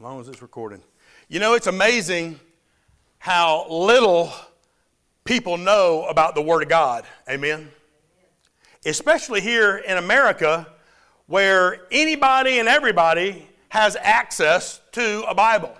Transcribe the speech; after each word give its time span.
As 0.00 0.02
long 0.02 0.18
as 0.18 0.28
it's 0.28 0.40
recording. 0.40 0.80
You 1.28 1.40
know, 1.40 1.52
it's 1.52 1.66
amazing 1.66 2.40
how 3.18 3.66
little 3.68 4.32
people 5.24 5.58
know 5.58 6.06
about 6.08 6.34
the 6.34 6.40
Word 6.40 6.62
of 6.62 6.70
God. 6.70 7.04
Amen? 7.28 7.68
Especially 8.86 9.42
here 9.42 9.76
in 9.76 9.98
America, 9.98 10.66
where 11.26 11.82
anybody 11.90 12.60
and 12.60 12.66
everybody 12.66 13.46
has 13.68 13.94
access 14.00 14.80
to 14.92 15.22
a 15.28 15.34
Bible. 15.34 15.76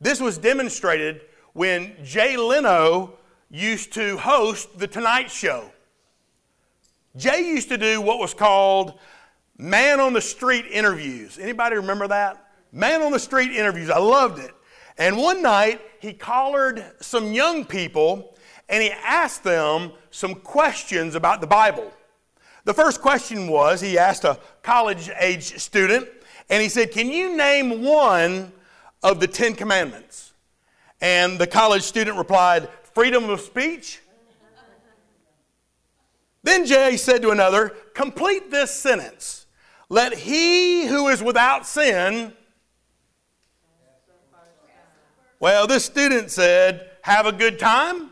This 0.00 0.20
was 0.20 0.38
demonstrated 0.38 1.22
when 1.54 1.96
Jay 2.04 2.36
Leno 2.36 3.14
used 3.50 3.94
to 3.94 4.16
host 4.16 4.78
The 4.78 4.86
Tonight 4.86 5.28
Show. 5.28 5.72
Jay 7.16 7.48
used 7.48 7.68
to 7.70 7.78
do 7.78 8.00
what 8.00 8.20
was 8.20 8.32
called 8.32 8.96
man 9.58 9.98
on 9.98 10.12
the 10.12 10.20
street 10.20 10.66
interviews. 10.70 11.36
Anybody 11.36 11.74
remember 11.74 12.06
that? 12.06 12.45
Man 12.76 13.00
on 13.00 13.10
the 13.10 13.18
Street 13.18 13.52
interviews. 13.52 13.88
I 13.88 13.98
loved 13.98 14.38
it. 14.38 14.52
And 14.98 15.16
one 15.16 15.40
night, 15.40 15.80
he 15.98 16.12
collared 16.12 16.84
some 17.00 17.32
young 17.32 17.64
people 17.64 18.36
and 18.68 18.82
he 18.82 18.90
asked 18.90 19.42
them 19.44 19.92
some 20.10 20.34
questions 20.34 21.14
about 21.14 21.40
the 21.40 21.46
Bible. 21.46 21.90
The 22.64 22.74
first 22.74 23.00
question 23.00 23.48
was 23.48 23.80
he 23.80 23.96
asked 23.96 24.24
a 24.24 24.38
college 24.62 25.08
age 25.20 25.56
student, 25.58 26.08
and 26.50 26.62
he 26.62 26.68
said, 26.68 26.90
Can 26.90 27.08
you 27.08 27.36
name 27.36 27.82
one 27.82 28.52
of 29.02 29.20
the 29.20 29.26
Ten 29.28 29.54
Commandments? 29.54 30.34
And 31.00 31.38
the 31.38 31.46
college 31.46 31.82
student 31.82 32.18
replied, 32.18 32.68
Freedom 32.92 33.30
of 33.30 33.40
speech. 33.40 34.00
then 36.42 36.66
Jay 36.66 36.96
said 36.96 37.22
to 37.22 37.30
another, 37.30 37.68
Complete 37.94 38.50
this 38.50 38.72
sentence. 38.72 39.46
Let 39.88 40.12
he 40.12 40.86
who 40.86 41.08
is 41.08 41.22
without 41.22 41.66
sin 41.66 42.32
well, 45.46 45.68
this 45.68 45.84
student 45.84 46.28
said, 46.32 46.90
Have 47.02 47.24
a 47.24 47.30
good 47.30 47.56
time. 47.56 48.10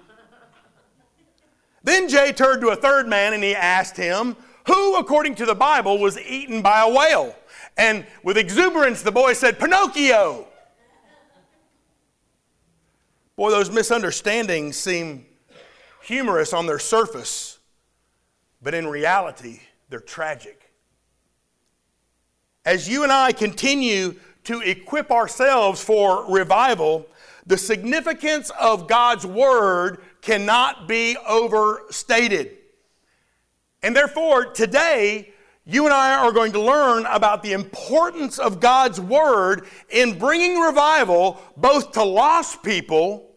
then 1.83 2.09
Jay 2.09 2.31
turned 2.31 2.61
to 2.61 2.69
a 2.69 2.77
third 2.77 3.09
man 3.09 3.35
and 3.35 3.43
he 3.43 3.57
asked 3.57 3.97
him, 3.97 4.37
Who, 4.69 4.95
according 4.95 5.35
to 5.37 5.45
the 5.45 5.57
Bible, 5.57 5.99
was 5.99 6.17
eaten 6.17 6.63
by 6.63 6.83
a 6.83 6.89
whale? 6.89 7.35
And 7.77 8.07
with 8.23 8.39
exuberance, 8.39 9.03
the 9.03 9.11
boy 9.11 9.33
said, 9.33 9.59
Pinocchio. 9.59 10.47
Boy, 13.35 13.51
those 13.51 13.69
misunderstandings 13.69 14.77
seem 14.77 15.27
humorous 16.05 16.53
on 16.53 16.67
their 16.67 16.79
surface, 16.79 17.59
but 18.63 18.75
in 18.75 18.87
reality, 18.87 19.59
they're 19.89 19.99
tragic. 19.99 20.71
As 22.65 22.89
you 22.89 23.03
and 23.03 23.11
I 23.11 23.33
continue 23.33 24.15
to 24.45 24.61
equip 24.61 25.11
ourselves 25.11 25.83
for 25.83 26.31
revival, 26.33 27.09
the 27.47 27.59
significance 27.59 28.51
of 28.59 28.89
God's 28.89 29.27
Word 29.27 30.03
cannot 30.23 30.89
be 30.89 31.17
overstated. 31.29 32.57
And 33.83 33.95
therefore, 33.95 34.47
today, 34.47 35.35
you 35.67 35.85
and 35.85 35.95
I 35.95 36.15
are 36.17 36.33
going 36.33 36.53
to 36.53 36.61
learn 36.61 37.07
about 37.07 37.43
the 37.43 37.53
importance 37.53 38.39
of 38.39 38.61
God's 38.61 39.01
Word 39.01 39.67
in 39.91 40.19
bringing 40.19 40.59
revival 40.59 41.41
both 41.57 41.93
to 41.93 42.03
lost 42.03 42.63
people 42.63 43.31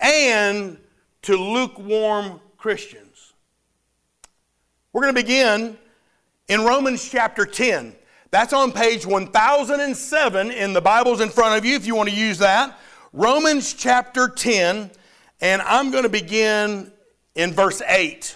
and 0.00 0.78
to 1.22 1.36
lukewarm 1.36 2.40
Christians. 2.58 3.32
We're 4.92 5.02
going 5.02 5.14
to 5.14 5.22
begin 5.22 5.78
in 6.48 6.64
Romans 6.64 7.08
chapter 7.08 7.46
10. 7.46 7.96
That's 8.34 8.52
on 8.52 8.72
page 8.72 9.06
1007 9.06 10.50
in 10.50 10.72
the 10.72 10.80
Bibles 10.80 11.20
in 11.20 11.28
front 11.28 11.56
of 11.56 11.64
you 11.64 11.76
if 11.76 11.86
you 11.86 11.94
want 11.94 12.08
to 12.08 12.14
use 12.16 12.38
that. 12.38 12.76
Romans 13.12 13.72
chapter 13.74 14.26
10, 14.26 14.90
and 15.40 15.62
I'm 15.62 15.92
going 15.92 16.02
to 16.02 16.08
begin 16.08 16.90
in 17.36 17.52
verse 17.52 17.80
8. 17.86 18.34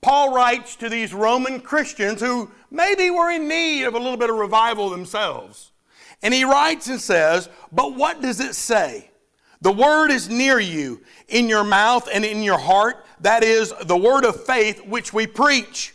Paul 0.00 0.34
writes 0.34 0.74
to 0.74 0.88
these 0.88 1.14
Roman 1.14 1.60
Christians 1.60 2.20
who 2.20 2.50
maybe 2.72 3.08
were 3.08 3.30
in 3.30 3.46
need 3.46 3.84
of 3.84 3.94
a 3.94 3.98
little 3.98 4.16
bit 4.16 4.30
of 4.30 4.36
revival 4.36 4.90
themselves. 4.90 5.70
And 6.20 6.34
he 6.34 6.42
writes 6.42 6.88
and 6.88 7.00
says, 7.00 7.48
But 7.70 7.94
what 7.94 8.20
does 8.20 8.40
it 8.40 8.56
say? 8.56 9.12
The 9.60 9.70
word 9.70 10.10
is 10.10 10.28
near 10.28 10.58
you, 10.58 11.02
in 11.28 11.48
your 11.48 11.62
mouth 11.62 12.08
and 12.12 12.24
in 12.24 12.42
your 12.42 12.58
heart. 12.58 13.06
That 13.20 13.44
is 13.44 13.72
the 13.84 13.96
word 13.96 14.24
of 14.24 14.44
faith 14.44 14.84
which 14.84 15.12
we 15.12 15.28
preach 15.28 15.94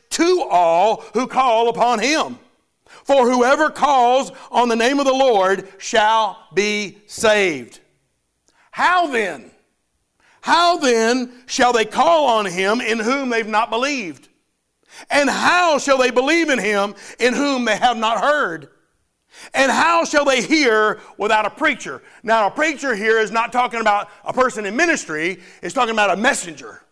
to 0.11 0.45
all 0.49 1.03
who 1.13 1.27
call 1.27 1.69
upon 1.69 1.99
him. 1.99 2.39
For 3.03 3.29
whoever 3.29 3.69
calls 3.69 4.31
on 4.51 4.69
the 4.69 4.75
name 4.75 4.99
of 4.99 5.05
the 5.05 5.13
Lord 5.13 5.67
shall 5.77 6.47
be 6.53 6.99
saved. 7.07 7.79
How 8.71 9.07
then? 9.07 9.51
How 10.41 10.77
then 10.77 11.31
shall 11.45 11.73
they 11.73 11.85
call 11.85 12.27
on 12.27 12.45
him 12.45 12.81
in 12.81 12.99
whom 12.99 13.29
they've 13.29 13.47
not 13.47 13.69
believed? 13.69 14.27
And 15.09 15.29
how 15.29 15.77
shall 15.77 15.97
they 15.97 16.11
believe 16.11 16.49
in 16.49 16.59
him 16.59 16.95
in 17.19 17.33
whom 17.33 17.65
they 17.65 17.77
have 17.77 17.97
not 17.97 18.19
heard? 18.21 18.69
And 19.53 19.71
how 19.71 20.03
shall 20.03 20.25
they 20.25 20.41
hear 20.41 20.99
without 21.17 21.45
a 21.45 21.49
preacher? 21.49 22.01
Now, 22.21 22.47
a 22.47 22.51
preacher 22.51 22.95
here 22.95 23.19
is 23.19 23.31
not 23.31 23.51
talking 23.51 23.79
about 23.79 24.09
a 24.23 24.33
person 24.33 24.65
in 24.65 24.75
ministry, 24.75 25.39
it's 25.61 25.73
talking 25.73 25.93
about 25.93 26.11
a 26.11 26.17
messenger. 26.17 26.83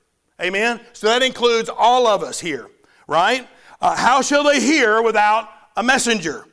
Amen? 0.42 0.80
So 0.94 1.08
that 1.08 1.22
includes 1.22 1.70
all 1.70 2.08
of 2.08 2.24
us 2.24 2.40
here 2.40 2.70
right? 3.10 3.48
Uh, 3.82 3.96
how 3.96 4.22
shall 4.22 4.44
they 4.44 4.62
hear 4.62 5.02
without 5.02 5.50
a 5.76 5.84
messenger? 5.84 6.46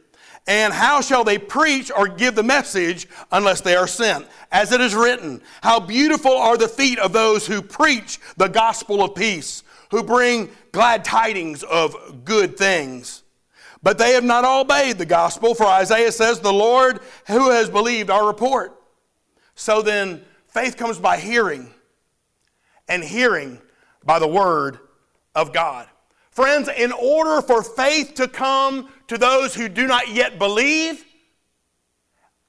And 0.47 0.73
how 0.73 1.01
shall 1.01 1.25
they 1.25 1.39
preach 1.39 1.91
or 1.95 2.07
give 2.07 2.37
the 2.37 2.43
message 2.43 3.09
unless 3.33 3.61
they 3.61 3.75
are 3.75 3.89
sent? 3.89 4.27
As 4.53 4.73
it 4.73 4.81
is 4.81 4.95
written, 4.95 5.43
how 5.61 5.81
beautiful 5.81 6.37
are 6.37 6.57
the 6.57 6.69
feet 6.69 6.99
of 7.01 7.13
those 7.13 7.47
who 7.47 7.61
preach 7.61 8.21
the 8.37 8.49
gospel 8.49 9.03
of 9.03 9.15
peace, 9.15 9.65
who 9.91 10.05
bring 10.05 10.51
glad 10.71 11.05
tidings 11.05 11.65
of 11.65 12.25
good 12.25 12.57
things. 12.57 13.25
But 13.83 13.99
they 13.99 14.13
have 14.13 14.25
not 14.25 14.45
obeyed 14.45 14.99
the 14.99 15.07
gospel, 15.07 15.55
for 15.55 15.67
Isaiah 15.67 16.13
says, 16.13 16.41
The 16.41 16.53
Lord 16.53 17.01
who 17.27 17.51
has 17.51 17.69
believed 17.69 18.09
our 18.09 18.27
report. 18.27 18.81
So 19.57 19.83
then, 19.83 20.23
faith 20.49 20.77
comes 20.77 20.99
by 20.99 21.19
hearing, 21.19 21.73
and 22.89 23.03
hearing 23.03 23.61
by 24.05 24.21
the 24.21 24.29
word 24.29 24.79
of 25.35 25.53
God. 25.53 25.89
Friends, 26.37 26.69
in 26.69 26.93
order 26.93 27.41
for 27.41 27.63
faith 27.63 28.13
to 28.17 28.29
come 28.29 28.91
to 29.07 29.17
those 29.17 29.55
who 29.55 29.71
do 29.71 29.87
not 29.87 30.09
yet 30.09 30.39
believe, 30.39 31.03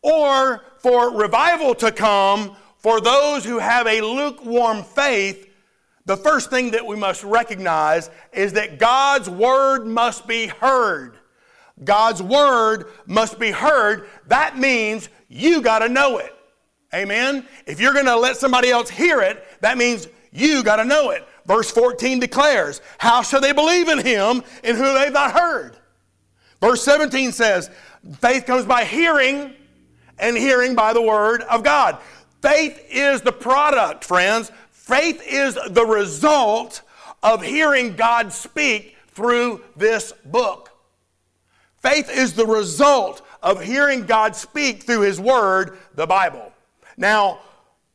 or 0.02 0.62
for 0.80 1.16
revival 1.16 1.74
to 1.76 1.94
come 1.94 2.58
for 2.80 3.00
those 3.00 3.46
who 3.46 3.60
have 3.60 3.88
a 3.88 4.02
lukewarm 4.02 4.84
faith, 4.84 5.50
the 6.04 6.18
first 6.18 6.50
thing 6.50 6.72
that 6.72 6.86
we 6.86 6.98
must 6.98 7.24
recognize 7.24 8.10
is 8.34 8.52
that 8.54 8.78
God's 8.78 9.30
word 9.30 9.86
must 9.86 10.28
be 10.28 10.48
heard. 10.48 11.18
God's 11.82 12.22
word 12.22 12.88
must 13.06 13.40
be 13.40 13.52
heard. 13.52 14.10
That 14.26 14.58
means 14.58 15.08
you 15.30 15.62
got 15.62 15.80
to 15.80 15.88
know 15.88 16.18
it. 16.18 16.36
Amen? 16.94 17.48
If 17.66 17.80
you're 17.80 17.94
going 17.94 18.04
to 18.08 18.18
let 18.18 18.36
somebody 18.36 18.70
else 18.70 18.90
hear 18.90 19.22
it, 19.22 19.46
that 19.62 19.78
means 19.78 20.10
you 20.32 20.64
got 20.64 20.78
to 20.78 20.86
know 20.86 21.12
it. 21.12 21.28
Verse 21.46 21.72
14 21.72 22.20
declares, 22.20 22.82
How 22.98 23.22
shall 23.22 23.42
they 23.42 23.54
believe 23.54 23.88
in 23.88 24.00
him 24.00 24.44
in 24.64 24.76
whom 24.76 24.96
they've 24.96 25.14
not 25.14 25.32
heard? 25.32 25.78
Verse 26.60 26.84
17 26.84 27.32
says, 27.32 27.70
Faith 28.20 28.46
comes 28.46 28.66
by 28.66 28.84
hearing, 28.84 29.54
and 30.20 30.38
hearing 30.38 30.76
by 30.76 30.94
the 30.94 31.02
word 31.02 31.42
of 31.44 31.64
God. 31.64 31.98
Faith 32.42 32.86
is 32.90 33.22
the 33.22 33.32
product, 33.32 34.04
friends. 34.04 34.52
Faith 34.72 35.22
is 35.26 35.58
the 35.70 35.86
result 35.86 36.82
of 37.24 37.42
hearing 37.44 37.96
God 37.96 38.32
speak 38.32 38.96
through 39.10 39.62
this 39.76 40.14
book. 40.26 40.72
Faith 41.78 42.10
is 42.10 42.34
the 42.34 42.46
result 42.46 43.22
of 43.42 43.64
hearing 43.64 44.06
God 44.06 44.36
speak 44.36 44.84
through 44.84 45.02
His 45.02 45.20
Word, 45.20 45.78
the 45.96 46.08
Bible. 46.08 46.52
Now, 46.98 47.40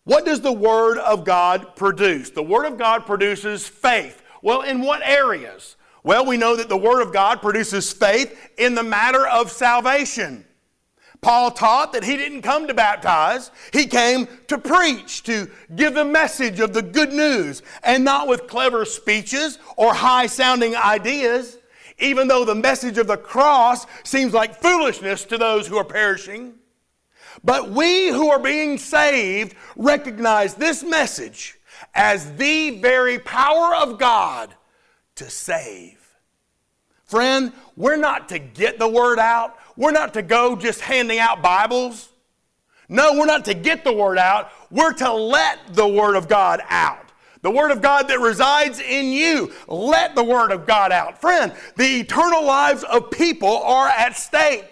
what 0.04 0.24
does 0.24 0.40
the 0.40 0.52
Word 0.52 0.98
of 0.98 1.24
God 1.24 1.76
produce? 1.76 2.30
The 2.30 2.42
Word 2.42 2.66
of 2.66 2.78
God 2.78 3.06
produces 3.06 3.66
faith. 3.66 4.22
Well, 4.42 4.62
in 4.62 4.80
what 4.80 5.02
areas? 5.04 5.76
Well, 6.02 6.26
we 6.26 6.36
know 6.36 6.56
that 6.56 6.68
the 6.68 6.76
Word 6.76 7.02
of 7.02 7.12
God 7.12 7.40
produces 7.40 7.92
faith 7.92 8.36
in 8.58 8.74
the 8.74 8.82
matter 8.82 9.26
of 9.26 9.50
salvation. 9.50 10.44
Paul 11.20 11.52
taught 11.52 11.92
that 11.92 12.02
he 12.02 12.16
didn't 12.16 12.42
come 12.42 12.66
to 12.66 12.74
baptize, 12.74 13.52
he 13.72 13.86
came 13.86 14.26
to 14.48 14.58
preach, 14.58 15.22
to 15.22 15.48
give 15.76 15.94
the 15.94 16.04
message 16.04 16.58
of 16.58 16.72
the 16.72 16.82
good 16.82 17.12
news, 17.12 17.62
and 17.84 18.04
not 18.04 18.26
with 18.26 18.48
clever 18.48 18.84
speeches 18.84 19.60
or 19.76 19.94
high 19.94 20.26
sounding 20.26 20.74
ideas, 20.74 21.58
even 22.00 22.26
though 22.26 22.44
the 22.44 22.56
message 22.56 22.98
of 22.98 23.06
the 23.06 23.16
cross 23.16 23.86
seems 24.02 24.34
like 24.34 24.60
foolishness 24.60 25.24
to 25.26 25.38
those 25.38 25.68
who 25.68 25.76
are 25.76 25.84
perishing. 25.84 26.54
But 27.44 27.70
we 27.70 28.08
who 28.08 28.30
are 28.30 28.38
being 28.38 28.78
saved 28.78 29.56
recognize 29.76 30.54
this 30.54 30.82
message 30.82 31.58
as 31.94 32.34
the 32.36 32.80
very 32.80 33.18
power 33.18 33.74
of 33.74 33.98
God 33.98 34.54
to 35.16 35.28
save. 35.28 35.98
Friend, 37.04 37.52
we're 37.76 37.96
not 37.96 38.28
to 38.30 38.38
get 38.38 38.78
the 38.78 38.88
word 38.88 39.18
out. 39.18 39.58
We're 39.76 39.92
not 39.92 40.14
to 40.14 40.22
go 40.22 40.56
just 40.56 40.80
handing 40.80 41.18
out 41.18 41.42
Bibles. 41.42 42.08
No, 42.88 43.14
we're 43.14 43.26
not 43.26 43.44
to 43.46 43.54
get 43.54 43.84
the 43.84 43.92
word 43.92 44.18
out. 44.18 44.50
We're 44.70 44.92
to 44.94 45.12
let 45.12 45.74
the 45.74 45.86
word 45.86 46.16
of 46.16 46.28
God 46.28 46.60
out. 46.68 47.10
The 47.42 47.50
word 47.50 47.70
of 47.70 47.82
God 47.82 48.08
that 48.08 48.20
resides 48.20 48.80
in 48.80 49.06
you. 49.06 49.52
Let 49.66 50.14
the 50.14 50.22
word 50.22 50.52
of 50.52 50.64
God 50.64 50.92
out. 50.92 51.20
Friend, 51.20 51.52
the 51.76 52.00
eternal 52.00 52.44
lives 52.44 52.84
of 52.84 53.10
people 53.10 53.58
are 53.58 53.88
at 53.88 54.16
stake. 54.16 54.71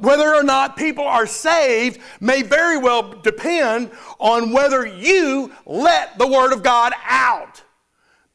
Whether 0.00 0.34
or 0.34 0.42
not 0.42 0.76
people 0.76 1.04
are 1.04 1.26
saved 1.26 2.00
may 2.20 2.42
very 2.42 2.78
well 2.78 3.12
depend 3.22 3.90
on 4.18 4.52
whether 4.52 4.86
you 4.86 5.52
let 5.66 6.18
the 6.18 6.26
word 6.26 6.52
of 6.52 6.62
God 6.62 6.92
out. 7.06 7.62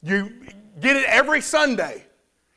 You 0.02 0.32
get 0.80 0.96
it 0.96 1.06
every 1.06 1.40
Sunday. 1.40 2.04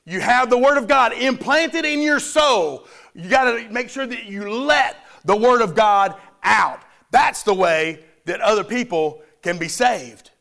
You 0.06 0.20
have 0.22 0.50
the 0.50 0.58
Word 0.58 0.78
of 0.78 0.88
God 0.88 1.14
implanted 1.14 1.86
in 1.86 2.02
your 2.02 2.20
soul. 2.20 2.88
You 3.14 3.30
got 3.30 3.44
to 3.44 3.70
make 3.70 3.90
sure 3.90 4.08
that 4.08 4.26
you 4.26 4.50
let 4.52 4.98
the 5.24 5.36
Word 5.36 5.62
of 5.62 5.76
God 5.76 6.16
out. 6.44 6.82
That's 7.12 7.44
the 7.44 7.54
way 7.54 8.04
that 8.26 8.42
other 8.42 8.64
people 8.64 9.22
can 9.42 9.58
be 9.58 9.68
saved. 9.68 10.32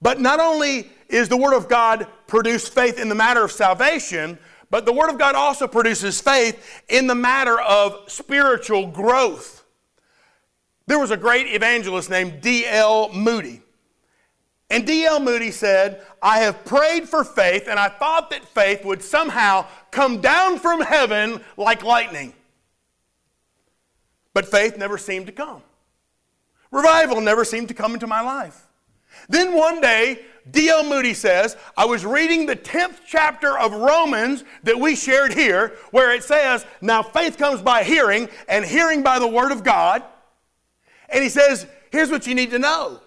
But 0.00 0.18
not 0.18 0.40
only 0.40 0.90
is 1.08 1.28
the 1.28 1.36
Word 1.36 1.54
of 1.54 1.68
God 1.68 2.06
produce 2.26 2.66
faith 2.68 2.98
in 2.98 3.10
the 3.10 3.14
matter 3.14 3.44
of 3.44 3.52
salvation, 3.52 4.38
but 4.72 4.86
the 4.86 4.92
Word 4.92 5.10
of 5.10 5.18
God 5.18 5.34
also 5.34 5.68
produces 5.68 6.18
faith 6.18 6.82
in 6.88 7.06
the 7.06 7.14
matter 7.14 7.60
of 7.60 8.10
spiritual 8.10 8.86
growth. 8.86 9.66
There 10.86 10.98
was 10.98 11.10
a 11.10 11.16
great 11.18 11.46
evangelist 11.48 12.08
named 12.08 12.40
D.L. 12.40 13.12
Moody. 13.12 13.60
And 14.70 14.86
D.L. 14.86 15.20
Moody 15.20 15.50
said, 15.50 16.00
I 16.22 16.38
have 16.38 16.64
prayed 16.64 17.06
for 17.06 17.22
faith, 17.22 17.68
and 17.68 17.78
I 17.78 17.90
thought 17.90 18.30
that 18.30 18.46
faith 18.46 18.82
would 18.82 19.02
somehow 19.02 19.66
come 19.90 20.22
down 20.22 20.58
from 20.58 20.80
heaven 20.80 21.42
like 21.58 21.84
lightning. 21.84 22.32
But 24.32 24.46
faith 24.46 24.78
never 24.78 24.96
seemed 24.96 25.26
to 25.26 25.32
come. 25.32 25.60
Revival 26.70 27.20
never 27.20 27.44
seemed 27.44 27.68
to 27.68 27.74
come 27.74 27.92
into 27.92 28.06
my 28.06 28.22
life. 28.22 28.68
Then 29.28 29.54
one 29.54 29.82
day, 29.82 30.20
D.L. 30.50 30.84
Moody 30.84 31.14
says, 31.14 31.56
I 31.76 31.84
was 31.84 32.04
reading 32.04 32.46
the 32.46 32.56
10th 32.56 33.00
chapter 33.06 33.56
of 33.56 33.72
Romans 33.72 34.44
that 34.64 34.78
we 34.78 34.96
shared 34.96 35.32
here, 35.32 35.76
where 35.92 36.12
it 36.12 36.24
says, 36.24 36.66
Now 36.80 37.02
faith 37.02 37.38
comes 37.38 37.62
by 37.62 37.84
hearing, 37.84 38.28
and 38.48 38.64
hearing 38.64 39.02
by 39.02 39.18
the 39.18 39.28
Word 39.28 39.52
of 39.52 39.62
God. 39.62 40.02
And 41.08 41.22
he 41.22 41.28
says, 41.28 41.66
Here's 41.90 42.10
what 42.10 42.26
you 42.26 42.34
need 42.34 42.50
to 42.50 42.58
know 42.58 43.00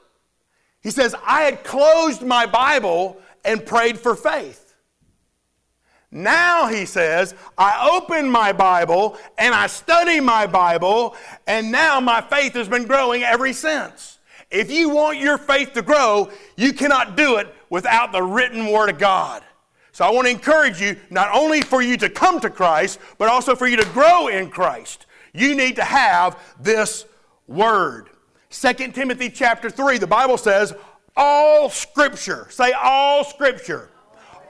he 0.82 0.92
says, 0.92 1.16
I 1.26 1.42
had 1.42 1.64
closed 1.64 2.22
my 2.22 2.46
Bible 2.46 3.20
and 3.44 3.66
prayed 3.66 3.98
for 3.98 4.16
faith. 4.16 4.76
Now, 6.12 6.68
he 6.68 6.86
says, 6.86 7.34
I 7.58 7.90
open 7.92 8.30
my 8.30 8.54
Bible 8.54 9.18
and 9.38 9.54
I 9.54 9.66
study 9.68 10.20
my 10.20 10.46
Bible, 10.46 11.16
and 11.48 11.72
now 11.72 12.00
my 12.00 12.22
faith 12.22 12.54
has 12.54 12.70
been 12.70 12.86
growing 12.86 13.24
ever 13.24 13.52
since. 13.52 14.15
If 14.52 14.72
you 14.72 14.90
want 14.90 15.18
your 15.18 15.38
faith 15.38 15.74
to 15.74 15.82
grow, 15.82 16.30
you 16.56 16.74
cannot 16.74 17.18
do 17.18 17.38
it 17.38 17.54
without 17.70 18.12
the 18.12 18.22
written 18.22 18.68
Word 18.72 18.90
of 18.90 18.98
God. 18.98 19.44
So 19.92 20.06
I 20.06 20.12
want 20.12 20.28
to 20.28 20.32
encourage 20.32 20.82
you 20.82 20.98
not 21.10 21.30
only 21.34 21.62
for 21.62 21.82
you 21.82 21.98
to 21.98 22.10
come 22.10 22.40
to 22.42 22.50
Christ, 22.50 23.00
but 23.18 23.30
also 23.30 23.56
for 23.56 23.68
you 23.68 23.78
to 23.78 23.86
grow 23.90 24.28
in 24.28 24.50
Christ. 24.50 25.06
You 25.34 25.56
need 25.56 25.76
to 25.78 25.84
have 25.84 26.38
this 26.60 27.06
Word. 27.48 28.10
2 28.50 28.74
Timothy 28.92 29.30
chapter 29.30 29.70
3, 29.70 29.98
the 29.98 30.08
Bible 30.08 30.38
says, 30.38 30.74
all 31.18 31.70
scripture, 31.70 32.48
say 32.50 32.72
all 32.74 33.24
scripture. 33.24 33.90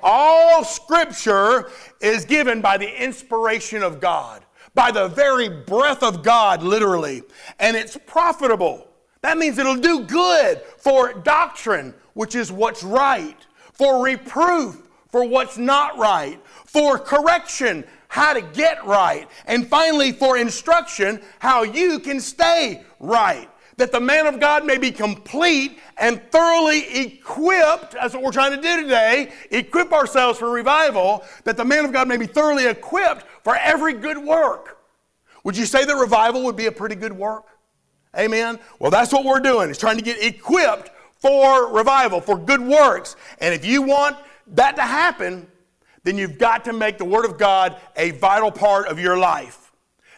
All 0.01 0.63
scripture 0.63 1.69
is 2.01 2.25
given 2.25 2.62
by 2.62 2.77
the 2.77 3.03
inspiration 3.03 3.81
of 3.83 4.00
God, 4.00 4.45
by 4.74 4.91
the 4.91 5.07
very 5.07 5.50
breath 5.50 6.03
of 6.03 6.24
God, 6.24 6.63
literally. 6.63 7.24
And 7.59 7.75
it's 7.75 7.98
profitable. 8.06 8.88
That 9.25 9.39
means 9.39 9.57
it'll 9.57 9.75
do 9.75 10.01
good 10.01 10.62
for 10.77 11.12
doctrine, 11.12 11.95
which 12.13 12.36
is 12.36 12.51
what's 12.51 12.83
right, 12.83 13.36
for 13.74 14.04
reproof, 14.04 14.88
for 15.10 15.27
what's 15.27 15.57
not 15.57 15.98
right, 15.98 16.39
for 16.45 17.00
correction, 17.00 17.86
how 18.07 18.36
to 18.36 18.42
get 18.42 18.86
right, 18.86 19.27
and 19.48 19.68
finally 19.68 20.12
for 20.12 20.38
instruction, 20.38 21.24
how 21.39 21.63
you 21.63 21.98
can 21.98 22.19
stay 22.19 22.83
right 23.00 23.50
that 23.77 23.92
the 23.92 24.00
man 24.00 24.27
of 24.27 24.39
God 24.39 24.63
may 24.63 24.77
be 24.77 24.92
complete 24.92 25.80
and 25.98 26.22
thoroughly 26.31 26.88
equipped. 26.95 27.94
That's 27.94 28.13
what 28.13 28.22
we're 28.22 28.31
trying 28.31 28.56
to 28.56 28.62
do 28.62 28.83
today. 28.83 29.33
Equip 29.50 29.92
ourselves 29.92 30.38
for 30.38 30.51
revival, 30.51 31.25
that 31.45 31.57
the 31.57 31.66
man 31.66 31.83
of 31.83 31.92
God 31.92 32.07
may 32.07 32.18
be 32.18 32.27
thoroughly 32.27 32.68
equipped 32.68 33.25
for 33.44 33.56
every 33.56 33.94
good 33.95 34.19
work. 34.19 34.77
Would 35.44 35.57
you 35.57 35.66
say 35.66 35.83
that 35.83 35.95
revival 35.95 36.44
would 36.44 36.56
be 36.56 36.68
a 36.68 36.72
pretty 36.72 36.95
good 36.95 37.12
work? 37.12 37.55
Amen? 38.17 38.59
Well, 38.79 38.91
that's 38.91 39.12
what 39.12 39.25
we're 39.25 39.39
doing, 39.39 39.69
is 39.69 39.77
trying 39.77 39.97
to 39.97 40.03
get 40.03 40.23
equipped 40.23 40.91
for 41.19 41.71
revival, 41.73 42.21
for 42.21 42.38
good 42.38 42.62
works. 42.62 43.15
And 43.39 43.53
if 43.53 43.65
you 43.65 43.81
want 43.81 44.17
that 44.47 44.75
to 44.75 44.83
happen, 44.83 45.47
then 46.03 46.17
you've 46.17 46.38
got 46.38 46.63
to 46.65 46.73
make 46.73 46.97
the 46.97 47.06
Word 47.06 47.25
of 47.25 47.38
God 47.38 47.75
a 47.95 48.12
vital 48.12 48.51
part 48.51 48.88
of 48.88 49.00
your 49.00 49.17
life. 49.17 49.71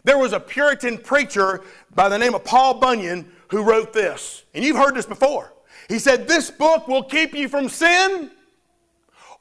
There 0.03 0.17
was 0.17 0.33
a 0.33 0.39
Puritan 0.39 0.97
preacher 0.97 1.61
by 1.95 2.09
the 2.09 2.17
name 2.17 2.35
of 2.35 2.44
Paul 2.44 2.75
Bunyan 2.75 3.31
who 3.49 3.63
wrote 3.63 3.94
this. 3.94 4.44
And 4.53 4.63
you've 4.63 4.77
heard 4.77 4.95
this 4.95 5.05
before. 5.05 5.53
He 5.89 5.99
said, 5.99 6.27
This 6.27 6.51
book 6.51 6.88
will 6.88 7.03
keep 7.03 7.33
you 7.33 7.47
from 7.47 7.69
sin, 7.69 8.31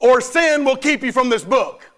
or 0.00 0.20
sin 0.20 0.64
will 0.64 0.76
keep 0.76 1.02
you 1.02 1.12
from 1.12 1.28
this 1.28 1.44
book. 1.44 1.90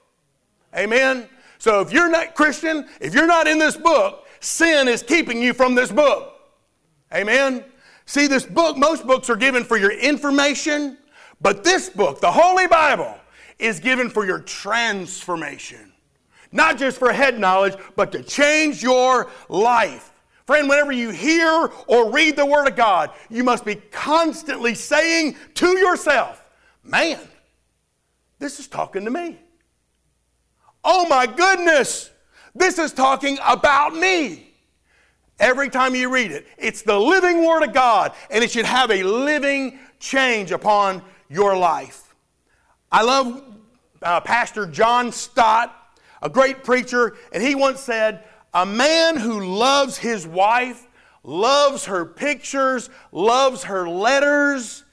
Amen? 0.77 1.29
So 1.59 1.81
if 1.81 1.93
you're 1.93 2.09
not 2.09 2.35
Christian, 2.35 2.89
if 3.01 3.15
you're 3.15 3.27
not 3.27 3.47
in 3.47 3.59
this 3.59 3.77
book, 3.77 4.27
sin 4.41 4.89
is 4.89 5.03
keeping 5.03 5.43
you 5.43 5.53
from 5.53 5.75
this 5.75 5.91
book. 5.91 6.38
Amen? 7.13 7.65
See, 8.07 8.27
this 8.27 8.45
book, 8.45 8.77
most 8.77 9.07
books 9.07 9.29
are 9.29 9.37
given 9.37 9.65
for 9.65 9.77
your 9.77 9.93
information, 9.93 10.99
but 11.41 11.65
this 11.65 11.89
book, 11.89 12.21
the 12.21 12.33
Holy 12.33 12.67
Bible, 12.67 13.15
is 13.59 13.81
given 13.81 14.09
for 14.09 14.25
your 14.25 14.41
transformation. 14.41 15.93
Not 16.53 16.79
just 16.79 16.99
for 16.99 17.13
head 17.13 17.39
knowledge, 17.39 17.75
but 17.97 18.13
to 18.13 18.23
change 18.23 18.83
your 18.83 19.31
life. 19.49 20.13
Friend, 20.47 20.67
whenever 20.67 20.93
you 20.93 21.11
hear 21.11 21.71
or 21.87 22.11
read 22.11 22.37
the 22.37 22.47
Word 22.47 22.69
of 22.69 22.77
God, 22.77 23.11
you 23.29 23.45
must 23.45 23.67
be 23.67 23.75
constantly 23.75 24.75
saying 24.75 25.37
to 25.55 25.77
yourself, 25.77 26.43
Man, 26.83 27.21
this 28.39 28.59
is 28.59 28.67
talking 28.67 29.05
to 29.05 29.11
me. 29.11 29.39
Oh 30.83 31.07
my 31.07 31.27
goodness, 31.27 32.11
this 32.55 32.79
is 32.79 32.93
talking 32.93 33.39
about 33.47 33.95
me. 33.95 34.48
Every 35.39 35.69
time 35.71 35.95
you 35.95 36.11
read 36.11 36.33
it, 36.33 36.47
it's 36.57 36.83
the 36.83 36.99
living 36.99 37.45
Word 37.45 37.63
of 37.63 37.73
God, 37.73 38.13
and 38.31 38.43
it 38.43 38.51
should 38.51 38.65
have 38.65 38.91
a 38.91 39.03
living 39.03 39.79
change 40.01 40.51
upon 40.51 41.03
your 41.29 41.57
life. 41.57 42.15
I 42.91 43.03
love 43.03 43.45
uh, 44.03 44.21
Pastor 44.21 44.67
John 44.67 45.13
Stott, 45.13 45.75
a 46.23 46.29
great 46.29 46.65
preacher, 46.65 47.17
and 47.33 47.43
he 47.43 47.55
once 47.55 47.81
said, 47.81 48.25
a 48.55 48.67
man 48.67 49.17
who 49.17 49.45
loves 49.45 49.99
his 49.99 50.27
wife, 50.27 50.87
loves 51.23 51.85
her 51.85 52.05
pictures, 52.05 52.91
loves 53.13 53.65
her 53.65 53.89
letters. 53.89 54.85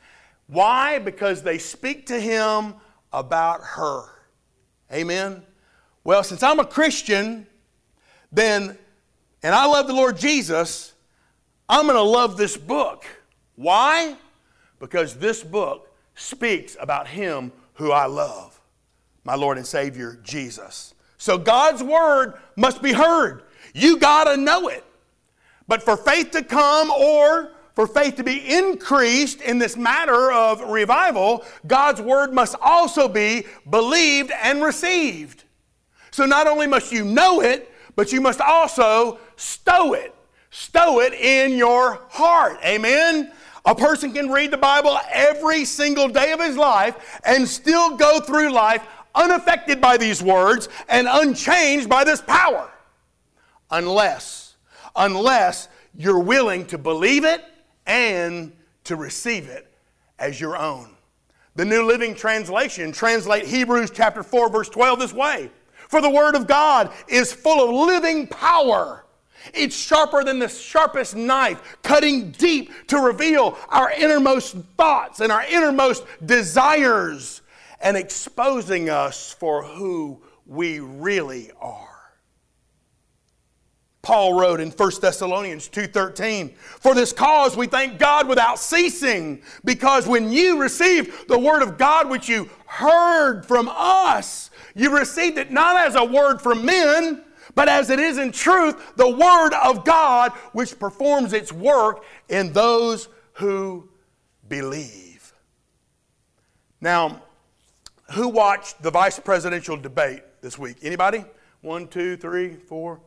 Why? 0.48 1.00
Because 1.00 1.42
they 1.42 1.58
speak 1.58 2.08
to 2.08 2.20
him 2.20 2.76
about 3.14 3.62
her. 3.62 4.04
Amen? 4.92 5.42
Well, 6.04 6.24
since 6.24 6.44
I'm 6.44 6.60
a 6.60 6.66
Christian, 6.66 7.48
then, 8.32 8.78
and 9.46 9.54
I 9.54 9.68
love 9.68 9.86
the 9.86 9.94
Lord 9.94 10.18
Jesus, 10.18 10.96
I'm 11.70 11.86
going 11.86 11.96
to 11.96 12.02
love 12.02 12.36
this 12.36 12.58
book. 12.58 13.06
Why? 13.56 14.16
Because 14.80 15.18
this 15.18 15.44
book 15.44 15.96
speaks 16.16 16.76
about 16.80 17.08
him 17.08 17.52
who 17.76 17.92
I 17.92 18.08
love, 18.08 18.60
my 19.24 19.36
Lord 19.36 19.58
and 19.58 19.68
Savior, 19.68 20.18
Jesus. 20.24 20.96
So 21.20 21.38
God's 21.38 21.84
word 21.84 22.34
must 22.56 22.82
be 22.82 22.92
heard. 22.92 23.44
You 23.76 24.00
got 24.00 24.24
to 24.24 24.36
know 24.36 24.68
it. 24.68 24.84
But 25.68 25.84
for 25.84 25.96
faith 25.96 26.32
to 26.32 26.44
come 26.44 26.90
or 26.90 27.52
for 27.76 27.86
faith 27.86 28.16
to 28.16 28.24
be 28.24 28.52
increased 28.52 29.42
in 29.42 29.60
this 29.60 29.78
matter 29.78 30.32
of 30.32 30.62
revival, 30.62 31.46
God's 31.68 32.02
word 32.02 32.34
must 32.34 32.56
also 32.64 33.08
be 33.08 33.46
believed 33.70 34.32
and 34.42 34.64
received. 34.64 35.44
So 36.10 36.26
not 36.26 36.48
only 36.48 36.66
must 36.66 36.92
you 36.92 37.06
know 37.06 37.42
it, 37.42 37.72
but 37.96 38.12
you 38.12 38.22
must 38.22 38.42
also 38.42 39.20
stow 39.36 39.94
it. 39.94 40.14
Stow 40.50 41.02
it 41.02 41.14
in 41.14 41.58
your 41.58 42.00
heart. 42.10 42.60
Amen? 42.64 43.32
A 43.66 43.76
person 43.76 44.14
can 44.14 44.30
read 44.30 44.52
the 44.52 44.58
Bible 44.58 44.98
every 45.12 45.66
single 45.66 46.08
day 46.08 46.32
of 46.32 46.40
his 46.40 46.56
life 46.56 47.20
and 47.26 47.48
still 47.48 47.98
go 47.98 48.20
through 48.20 48.52
life 48.52 48.86
unaffected 49.16 49.82
by 49.82 49.98
these 49.98 50.22
words 50.22 50.70
and 50.88 51.08
unchanged 51.10 51.90
by 51.90 52.04
this 52.04 52.22
power. 52.22 52.70
Unless, 53.72 54.56
unless 54.96 55.68
you're 55.98 56.20
willing 56.20 56.66
to 56.68 56.78
believe 56.78 57.26
it 57.26 57.44
and 57.88 58.52
to 58.84 58.96
receive 58.96 59.48
it 59.48 59.72
as 60.20 60.40
your 60.40 60.58
own. 60.58 60.90
The 61.56 61.66
New 61.66 61.86
Living 61.86 62.14
Translation 62.14 62.92
translate 62.92 63.46
Hebrews 63.46 63.92
chapter 63.92 64.24
4 64.24 64.50
verse 64.50 64.70
12 64.70 65.00
this 65.00 65.14
way. 65.14 65.50
For 65.90 66.02
the 66.02 66.10
word 66.10 66.36
of 66.36 66.48
God 66.48 66.92
is 67.08 67.34
full 67.34 67.64
of 67.64 67.88
living 67.88 68.28
power 68.28 69.06
it's 69.54 69.76
sharper 69.76 70.24
than 70.24 70.40
the 70.40 70.48
sharpest 70.48 71.16
knife, 71.16 71.78
cutting 71.84 72.32
deep 72.32 72.72
to 72.88 72.98
reveal 72.98 73.58
our 73.70 73.92
innermost 73.92 74.56
thoughts 74.78 75.20
and 75.20 75.32
our 75.32 75.46
innermost 75.46 76.04
desires 76.26 77.42
and 77.82 77.96
exposing 77.98 78.90
us 78.90 79.34
for 79.34 79.64
who 79.64 80.22
we 80.46 80.80
really 80.80 81.52
are. 81.60 81.85
Paul 84.06 84.40
wrote 84.40 84.60
in 84.60 84.70
1 84.70 85.02
Thessalonians 85.02 85.68
2:13, 85.68 86.56
"For 86.80 86.94
this 86.94 87.12
cause 87.12 87.58
we 87.58 87.66
thank 87.66 87.98
God 87.98 88.28
without 88.28 88.60
ceasing, 88.60 89.42
because 89.66 90.06
when 90.06 90.32
you 90.32 90.62
received 90.62 91.28
the 91.28 91.40
word 91.40 91.64
of 91.64 91.80
God 91.80 92.08
which 92.08 92.30
you 92.30 92.48
heard 92.68 93.48
from 93.48 93.68
us, 93.68 94.52
you 94.76 94.96
received 94.96 95.40
it 95.40 95.50
not 95.50 95.78
as 95.78 95.96
a 95.96 96.04
word 96.04 96.40
from 96.40 96.64
men, 96.64 97.26
but 97.56 97.68
as 97.68 97.90
it 97.90 98.00
is 98.00 98.20
in 98.20 98.32
truth 98.32 98.76
the 98.96 99.10
Word 99.10 99.54
of 99.54 99.84
God 99.84 100.34
which 100.52 100.78
performs 100.78 101.34
its 101.34 101.52
work 101.52 102.04
in 102.30 102.54
those 102.54 103.08
who 103.34 103.90
believe. 104.48 105.34
Now, 106.80 107.24
who 108.12 108.28
watched 108.28 108.84
the 108.84 108.92
vice 108.92 109.18
presidential 109.20 109.78
debate 109.78 110.22
this 110.42 110.60
week? 110.60 110.78
Anybody? 110.84 111.26
One, 111.62 111.88
two, 111.88 112.18
three, 112.18 112.56
four, 112.56 113.00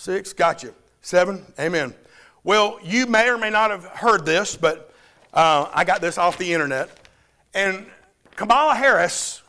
six. 0.00 0.32
Gotcha. 0.32 0.72
Seven. 1.02 1.44
Amen. 1.58 1.94
Well, 2.42 2.78
you 2.82 3.04
may 3.04 3.28
or 3.28 3.36
may 3.36 3.50
not 3.50 3.70
have 3.70 3.84
heard 3.84 4.24
this, 4.24 4.56
but 4.56 4.94
uh, 5.34 5.68
I 5.74 5.84
got 5.84 6.00
this 6.00 6.16
off 6.16 6.38
the 6.38 6.54
internet. 6.54 6.88
And 7.52 7.86
Kamala 8.34 8.74
Harris 8.74 9.42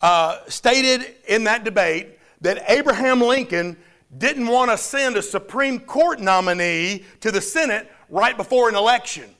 uh, 0.00 0.38
stated 0.46 1.16
in 1.26 1.44
that 1.44 1.64
debate 1.64 2.16
that 2.42 2.62
Abraham 2.68 3.20
Lincoln 3.20 3.76
didn't 4.16 4.46
want 4.46 4.70
to 4.70 4.78
send 4.78 5.16
a 5.16 5.22
Supreme 5.22 5.80
Court 5.80 6.20
nominee 6.20 7.04
to 7.20 7.32
the 7.32 7.40
Senate 7.40 7.90
right 8.08 8.36
before 8.36 8.68
an 8.68 8.76
election. 8.76 9.34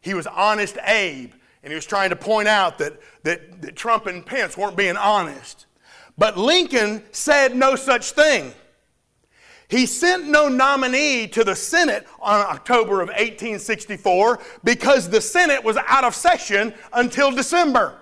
He 0.00 0.14
was 0.14 0.28
honest 0.28 0.78
Abe, 0.84 1.32
and 1.64 1.72
he 1.72 1.74
was 1.74 1.84
trying 1.84 2.10
to 2.10 2.16
point 2.16 2.46
out 2.46 2.78
that, 2.78 2.92
that, 3.24 3.60
that 3.60 3.74
Trump 3.74 4.06
and 4.06 4.24
Pence 4.24 4.56
weren't 4.56 4.76
being 4.76 4.96
honest. 4.96 5.66
But 6.16 6.38
Lincoln 6.38 7.02
said 7.10 7.56
no 7.56 7.74
such 7.74 8.12
thing. 8.12 8.54
He 9.68 9.86
sent 9.86 10.28
no 10.28 10.48
nominee 10.48 11.26
to 11.28 11.42
the 11.42 11.56
Senate 11.56 12.06
on 12.20 12.40
October 12.40 13.00
of 13.00 13.08
1864 13.08 14.38
because 14.62 15.08
the 15.08 15.20
Senate 15.20 15.64
was 15.64 15.76
out 15.88 16.04
of 16.04 16.14
session 16.14 16.72
until 16.92 17.32
December. 17.32 17.98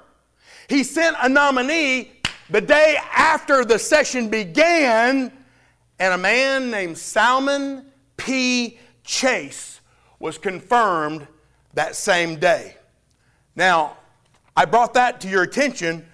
He 0.68 0.85
sent 0.85 1.16
a 1.21 1.28
nominee 1.28 2.12
the 2.50 2.61
day 2.61 2.99
after 3.14 3.64
the 3.64 3.78
session 3.78 4.28
began, 4.28 5.33
and 5.99 6.14
a 6.14 6.18
man 6.18 6.71
named 6.71 6.99
Salmon 6.99 7.87
P. 8.16 8.78
Chase 9.02 9.80
was 10.18 10.37
confirmed 10.37 11.26
that 11.73 11.97
same 11.97 12.38
day. 12.38 12.76
Now, 13.56 13.97
I 14.56 14.66
brought 14.66 14.94
that 14.94 15.21
to 15.23 15.28
your 15.28 15.42
attention 15.42 16.06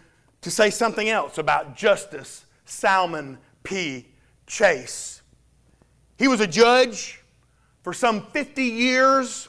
to 0.42 0.50
say 0.50 0.70
something 0.70 1.08
else 1.08 1.38
about 1.38 1.76
Justice 1.76 2.46
Salmon 2.64 3.38
P. 3.62 4.06
Chase. 4.46 5.19
He 6.20 6.28
was 6.28 6.42
a 6.42 6.46
judge 6.46 7.18
for 7.82 7.94
some 7.94 8.26
50 8.26 8.62
years, 8.62 9.48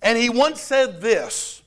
and 0.00 0.16
he 0.16 0.30
once 0.30 0.60
said 0.60 1.00
this 1.00 1.60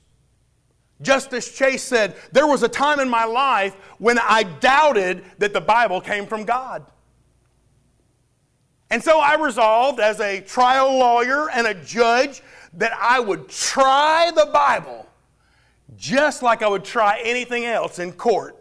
Justice 1.02 1.54
Chase 1.54 1.82
said, 1.82 2.16
There 2.32 2.46
was 2.46 2.62
a 2.62 2.68
time 2.68 2.98
in 2.98 3.10
my 3.10 3.24
life 3.24 3.74
when 3.98 4.18
I 4.18 4.44
doubted 4.44 5.22
that 5.36 5.52
the 5.52 5.60
Bible 5.60 6.00
came 6.00 6.26
from 6.26 6.44
God. 6.44 6.82
And 8.88 9.04
so 9.04 9.20
I 9.20 9.34
resolved 9.34 10.00
as 10.00 10.18
a 10.18 10.40
trial 10.40 10.98
lawyer 10.98 11.50
and 11.50 11.66
a 11.66 11.74
judge 11.74 12.40
that 12.72 12.92
I 12.98 13.20
would 13.20 13.50
try 13.50 14.32
the 14.34 14.48
Bible 14.50 15.06
just 15.98 16.42
like 16.42 16.62
I 16.62 16.68
would 16.68 16.84
try 16.84 17.20
anything 17.22 17.66
else 17.66 17.98
in 17.98 18.12
court. 18.12 18.56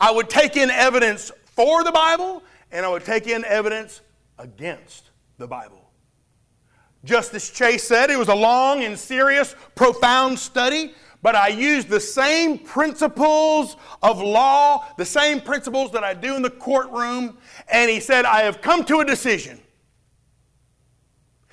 I 0.00 0.10
would 0.10 0.28
take 0.28 0.56
in 0.56 0.70
evidence 0.70 1.30
for 1.44 1.84
the 1.84 1.92
Bible 1.92 2.42
and 2.72 2.84
I 2.84 2.88
would 2.88 3.04
take 3.04 3.28
in 3.28 3.44
evidence 3.44 4.00
against 4.36 5.09
the 5.40 5.48
Bible. 5.48 5.90
Justice 7.04 7.50
Chase 7.50 7.82
said 7.82 8.10
it 8.10 8.18
was 8.18 8.28
a 8.28 8.34
long 8.34 8.84
and 8.84 8.96
serious, 8.96 9.56
profound 9.74 10.38
study 10.38 10.94
but 11.22 11.34
I 11.34 11.48
use 11.48 11.84
the 11.84 12.00
same 12.00 12.58
principles 12.58 13.76
of 14.02 14.20
law, 14.20 14.86
the 14.96 15.04
same 15.04 15.40
principles 15.40 15.92
that 15.92 16.02
I 16.02 16.14
do 16.14 16.34
in 16.34 16.42
the 16.42 16.50
courtroom. 16.50 17.36
And 17.68 17.90
he 17.90 18.00
said, 18.00 18.24
I 18.24 18.42
have 18.42 18.62
come 18.62 18.84
to 18.86 19.00
a 19.00 19.04
decision. 19.04 19.60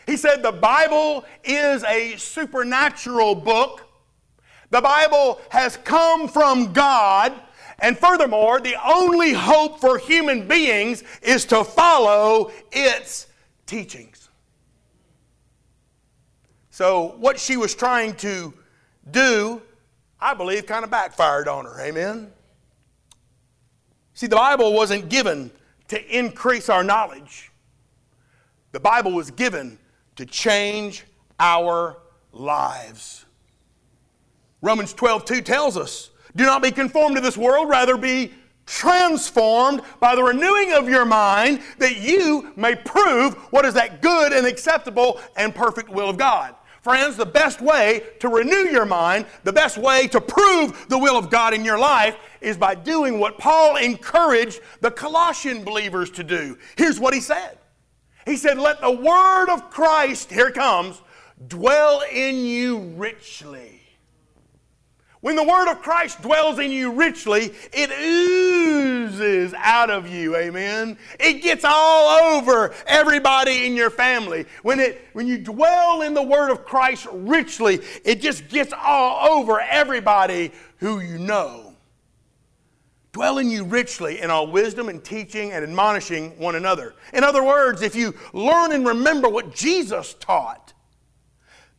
He 0.06 0.16
said, 0.16 0.42
the 0.42 0.54
Bible 0.54 1.26
is 1.44 1.84
a 1.84 2.16
supernatural 2.16 3.36
book. 3.36 3.84
The 4.70 4.80
Bible 4.80 5.42
has 5.50 5.76
come 5.78 6.30
from 6.30 6.72
God. 6.72 7.34
And 7.80 7.98
furthermore, 7.98 8.62
the 8.62 8.76
only 8.88 9.34
hope 9.34 9.82
for 9.82 9.98
human 9.98 10.48
beings 10.48 11.04
is 11.22 11.44
to 11.46 11.66
follow 11.66 12.52
its 12.72 13.27
teachings. 13.68 14.30
So, 16.72 17.16
what 17.18 17.40
she 17.40 17.58
was 17.58 17.74
trying 17.74 18.16
to 18.18 18.54
do, 19.10 19.62
I 20.20 20.34
believe, 20.34 20.66
kind 20.66 20.84
of 20.84 20.92
backfired 20.92 21.48
on 21.48 21.66
her. 21.66 21.80
Amen? 21.82 22.32
See, 24.14 24.28
the 24.28 24.36
Bible 24.36 24.74
wasn't 24.74 25.10
given 25.10 25.52
to 25.90 26.18
increase 26.18 26.70
our 26.70 26.84
knowledge, 26.84 27.52
the 28.72 28.80
Bible 28.80 29.12
was 29.12 29.32
given 29.32 29.78
to 30.16 30.26
change 30.26 31.06
our 31.40 31.98
lives. 32.32 33.26
Romans 34.62 34.94
12, 34.94 35.26
2 35.26 35.42
tells 35.42 35.78
us, 35.78 36.10
Do 36.36 36.46
not 36.46 36.62
be 36.62 36.72
conformed 36.72 37.16
to 37.16 37.22
this 37.22 37.38
world, 37.38 37.70
rather 37.70 37.96
be 37.96 38.34
transformed 38.68 39.82
by 40.00 40.16
the 40.16 40.22
renewing 40.22 40.74
of 40.74 40.88
your 40.88 41.06
mind, 41.06 41.62
that 41.80 41.98
you 41.98 42.52
may 42.56 42.76
prove 42.76 43.34
what 43.52 43.66
is 43.66 43.74
that 43.74 44.02
good 44.02 44.32
and 44.32 44.46
acceptable 44.46 45.20
and 45.36 45.56
perfect 45.56 45.90
will 45.90 46.10
of 46.10 46.18
God. 46.18 46.54
Friends, 46.84 47.18
the 47.18 47.26
best 47.26 47.60
way 47.60 48.04
to 48.20 48.30
renew 48.30 48.70
your 48.70 48.86
mind, 48.86 49.26
the 49.44 49.52
best 49.52 49.78
way 49.78 50.08
to 50.08 50.22
prove 50.22 50.86
the 50.88 50.98
will 50.98 51.18
of 51.18 51.30
God 51.30 51.54
in 51.54 51.66
your 51.66 51.80
life 51.80 52.16
is 52.40 52.56
by 52.56 52.76
doing 52.76 53.20
what 53.20 53.38
Paul 53.38 53.78
encouraged 53.78 54.62
the 54.82 54.92
Colossian 54.92 55.64
believers 55.64 56.12
to 56.12 56.24
do. 56.24 56.58
Here's 56.78 57.00
what 57.00 57.14
he 57.14 57.20
said 57.20 57.58
He 58.26 58.38
said, 58.38 58.58
Let 58.58 58.80
the 58.80 58.92
word 58.92 59.50
of 59.50 59.70
Christ, 59.70 60.32
here 60.32 60.52
comes, 60.52 61.02
dwell 61.48 62.04
in 62.12 62.46
you 62.46 62.80
richly 62.96 63.87
when 65.28 65.36
the 65.36 65.44
word 65.44 65.70
of 65.70 65.82
Christ 65.82 66.22
dwells 66.22 66.58
in 66.58 66.72
you 66.72 66.90
richly, 66.94 67.54
it 67.74 67.92
oozes 67.92 69.54
out 69.58 69.90
of 69.90 70.08
you. 70.08 70.38
Amen. 70.38 70.98
It 71.20 71.44
gets 71.44 71.66
all 71.66 72.38
over 72.38 72.74
everybody 72.86 73.66
in 73.66 73.76
your 73.76 73.90
family. 73.90 74.46
When 74.62 74.80
it 74.80 75.06
when 75.12 75.28
you 75.28 75.38
dwell 75.38 76.04
in 76.04 76.14
the 76.14 76.24
word 76.24 76.50
of 76.50 76.64
Christ 76.64 77.08
richly, 77.12 77.82
it 78.06 78.22
just 78.22 78.48
gets 78.48 78.72
all 78.72 79.38
over 79.38 79.60
everybody 79.60 80.54
who 80.78 81.02
you 81.02 81.18
know. 81.20 81.76
Dwell 83.12 83.40
in 83.40 83.52
you 83.52 83.66
richly 83.66 84.22
in 84.22 84.32
all 84.32 84.48
wisdom 84.48 84.88
and 84.88 85.04
teaching 85.04 85.52
and 85.52 85.62
admonishing 85.62 86.40
one 86.40 86.56
another. 86.56 86.96
In 87.12 87.26
other 87.26 87.44
words, 87.44 87.82
if 87.82 87.98
you 87.98 88.16
learn 88.32 88.72
and 88.72 88.88
remember 88.88 89.28
what 89.28 89.54
Jesus 89.54 90.14
taught, 90.22 90.72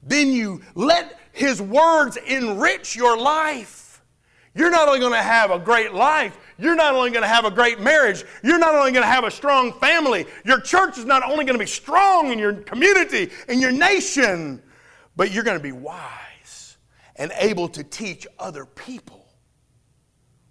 then 0.02 0.32
you 0.32 0.60
let 0.74 1.18
his 1.38 1.62
words 1.62 2.16
enrich 2.16 2.97
your 2.97 3.16
life. 3.16 4.02
You're 4.54 4.71
not 4.71 4.88
only 4.88 5.00
going 5.00 5.12
to 5.12 5.23
have 5.23 5.50
a 5.50 5.59
great 5.59 5.95
life, 5.95 6.37
you're 6.59 6.75
not 6.75 6.95
only 6.95 7.11
going 7.11 7.23
to 7.23 7.28
have 7.28 7.45
a 7.45 7.50
great 7.50 7.78
marriage, 7.78 8.25
you're 8.42 8.59
not 8.59 8.75
only 8.75 8.90
going 8.90 9.04
to 9.04 9.11
have 9.11 9.25
a 9.25 9.30
strong 9.30 9.73
family, 9.75 10.26
your 10.45 10.61
church 10.61 10.99
is 10.99 11.04
not 11.04 11.23
only 11.23 11.45
going 11.45 11.57
to 11.57 11.62
be 11.62 11.66
strong 11.66 12.33
in 12.33 12.38
your 12.38 12.54
community, 12.54 13.30
in 13.49 13.61
your 13.61 13.71
nation, 13.71 14.61
but 15.14 15.30
you're 15.30 15.45
going 15.45 15.57
to 15.57 15.62
be 15.62 15.73
wise 15.73 16.76
and 17.16 17.33
able 17.38 17.68
to 17.68 17.85
teach 17.85 18.26
other 18.38 18.64
people 18.64 19.26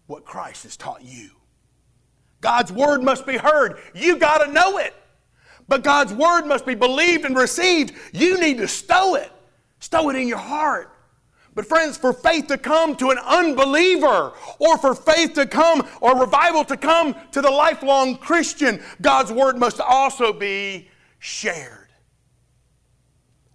what 0.06 0.24
Christ 0.24 0.64
has 0.64 0.78
taught 0.78 1.04
you. 1.04 1.32
God's 2.40 2.72
word 2.72 3.04
must 3.04 3.26
be 3.26 3.36
heard. 3.36 3.80
You 3.94 4.18
got 4.18 4.46
to 4.46 4.52
know 4.52 4.78
it. 4.78 4.94
But 5.68 5.84
God's 5.84 6.14
word 6.14 6.46
must 6.46 6.66
be 6.66 6.76
believed 6.76 7.26
and 7.26 7.36
received. 7.36 7.94
You 8.14 8.40
need 8.40 8.58
to 8.60 8.68
stow 8.68 9.16
it, 9.16 9.32
stow 9.88 10.10
it 10.10 10.18
in 10.18 10.28
your 10.28 10.38
heart. 10.38 10.92
But, 11.56 11.66
friends, 11.66 11.98
for 11.98 12.12
faith 12.12 12.48
to 12.48 12.58
come 12.58 12.94
to 12.98 13.10
an 13.10 13.18
unbeliever, 13.20 14.34
or 14.60 14.78
for 14.78 14.94
faith 14.94 15.34
to 15.36 15.48
come, 15.48 15.88
or 16.02 16.20
revival 16.20 16.66
to 16.66 16.76
come 16.76 17.16
to 17.32 17.42
the 17.42 17.50
lifelong 17.50 18.18
Christian, 18.18 18.84
God's 19.02 19.32
word 19.32 19.58
must 19.58 19.80
also 19.80 20.34
be 20.34 20.90
shared. 21.20 21.88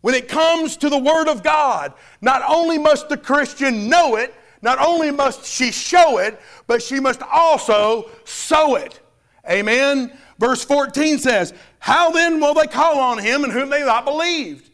When 0.01 0.15
it 0.15 0.27
comes 0.27 0.79
to 0.79 0.89
the 0.89 0.99
word 0.99 1.29
of 1.29 1.43
God, 1.43 1.93
not 2.23 2.43
only 2.49 2.79
must 2.79 3.11
the 3.11 3.19
Christian 3.19 3.91
know 3.91 4.17
it, 4.17 4.35
not 4.63 4.79
only 4.81 5.11
must 5.11 5.45
she 5.45 5.71
show 5.71 6.17
it, 6.17 6.41
but 6.67 6.83
she 6.83 6.99
must 6.99 7.21
also 7.23 8.11
sow 8.25 8.77
it. 8.77 9.01
Amen. 9.49 10.17
Verse 10.39 10.65
14 10.65 11.19
says, 11.19 11.53
How 11.79 12.11
then 12.11 12.41
will 12.41 12.55
they 12.55 12.67
call 12.67 12.99
on 12.99 13.19
him 13.19 13.45
in 13.45 13.51
whom 13.51 13.69
they 13.69 13.85
not 13.85 14.07
believed? 14.07 14.72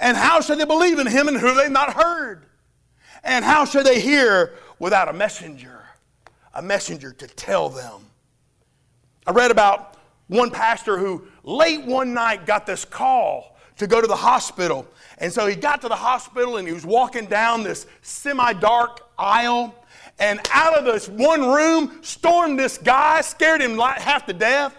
And 0.00 0.16
how 0.16 0.40
shall 0.40 0.56
they 0.56 0.64
believe 0.64 0.98
in 0.98 1.06
him 1.06 1.28
and 1.28 1.36
who 1.36 1.54
they've 1.54 1.70
not 1.70 1.92
heard? 1.92 2.46
And 3.22 3.44
how 3.44 3.66
shall 3.66 3.84
they 3.84 4.00
hear 4.00 4.54
without 4.78 5.08
a 5.08 5.12
messenger? 5.12 5.82
A 6.54 6.62
messenger 6.62 7.12
to 7.12 7.26
tell 7.28 7.68
them. 7.68 8.06
I 9.26 9.32
read 9.32 9.50
about 9.50 9.98
one 10.28 10.50
pastor 10.50 10.96
who 10.96 11.26
late 11.44 11.84
one 11.84 12.14
night 12.14 12.46
got 12.46 12.64
this 12.64 12.84
call 12.84 13.56
to 13.76 13.86
go 13.86 14.00
to 14.00 14.06
the 14.06 14.16
hospital. 14.16 14.86
And 15.18 15.30
so 15.30 15.46
he 15.46 15.54
got 15.54 15.82
to 15.82 15.88
the 15.88 15.96
hospital 15.96 16.56
and 16.56 16.66
he 16.66 16.72
was 16.72 16.86
walking 16.86 17.26
down 17.26 17.62
this 17.62 17.86
semi 18.00 18.54
dark 18.54 19.06
aisle. 19.18 19.74
And 20.18 20.40
out 20.50 20.78
of 20.78 20.84
this 20.86 21.08
one 21.08 21.46
room 21.46 21.98
stormed 22.02 22.58
this 22.58 22.78
guy, 22.78 23.20
scared 23.20 23.60
him 23.60 23.78
half 23.78 24.24
to 24.26 24.32
death. 24.32 24.74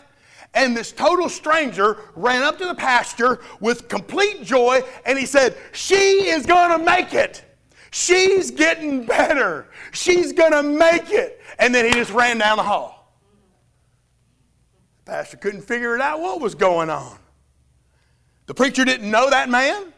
And 0.54 0.76
this 0.76 0.92
total 0.92 1.30
stranger 1.30 1.98
ran 2.16 2.44
up 2.44 2.58
to 2.58 2.66
the 2.66 2.76
pastor 2.76 3.40
with 3.60 3.88
complete 3.88 4.44
joy 4.44 4.82
and 5.06 5.18
he 5.18 5.26
said, 5.26 5.56
She 5.72 6.30
is 6.30 6.46
going 6.46 6.78
to 6.78 6.84
make 6.84 7.14
it. 7.14 7.44
She's 7.92 8.52
getting 8.52 9.06
better. 9.06 9.68
She's 9.92 10.34
going 10.34 10.52
to 10.52 10.64
make 10.64 11.10
it. 11.10 11.42
And 11.60 11.74
then 11.74 11.86
he 11.86 11.92
just 11.92 12.12
ran 12.12 12.38
down 12.38 12.58
the 12.58 12.64
hall. 12.64 13.18
The 15.06 15.12
pastor 15.12 15.38
couldn't 15.38 15.62
figure 15.62 15.96
it 15.96 16.02
out 16.02 16.20
what 16.20 16.42
was 16.42 16.56
going 16.56 16.90
on. 16.90 17.18
The 18.48 18.54
preacher 18.54 18.84
didn't 18.84 19.10
know 19.10 19.30
that 19.30 19.50
man, 19.50 19.94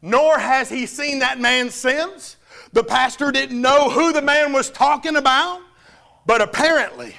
nor 0.00 0.38
has 0.38 0.68
he 0.68 0.86
seen 0.86 1.20
that 1.20 1.38
man 1.38 1.70
since. 1.70 2.36
The 2.72 2.82
pastor 2.82 3.30
didn't 3.30 3.60
know 3.60 3.90
who 3.90 4.12
the 4.12 4.22
man 4.22 4.52
was 4.52 4.70
talking 4.70 5.16
about, 5.16 5.60
but 6.26 6.40
apparently, 6.40 7.14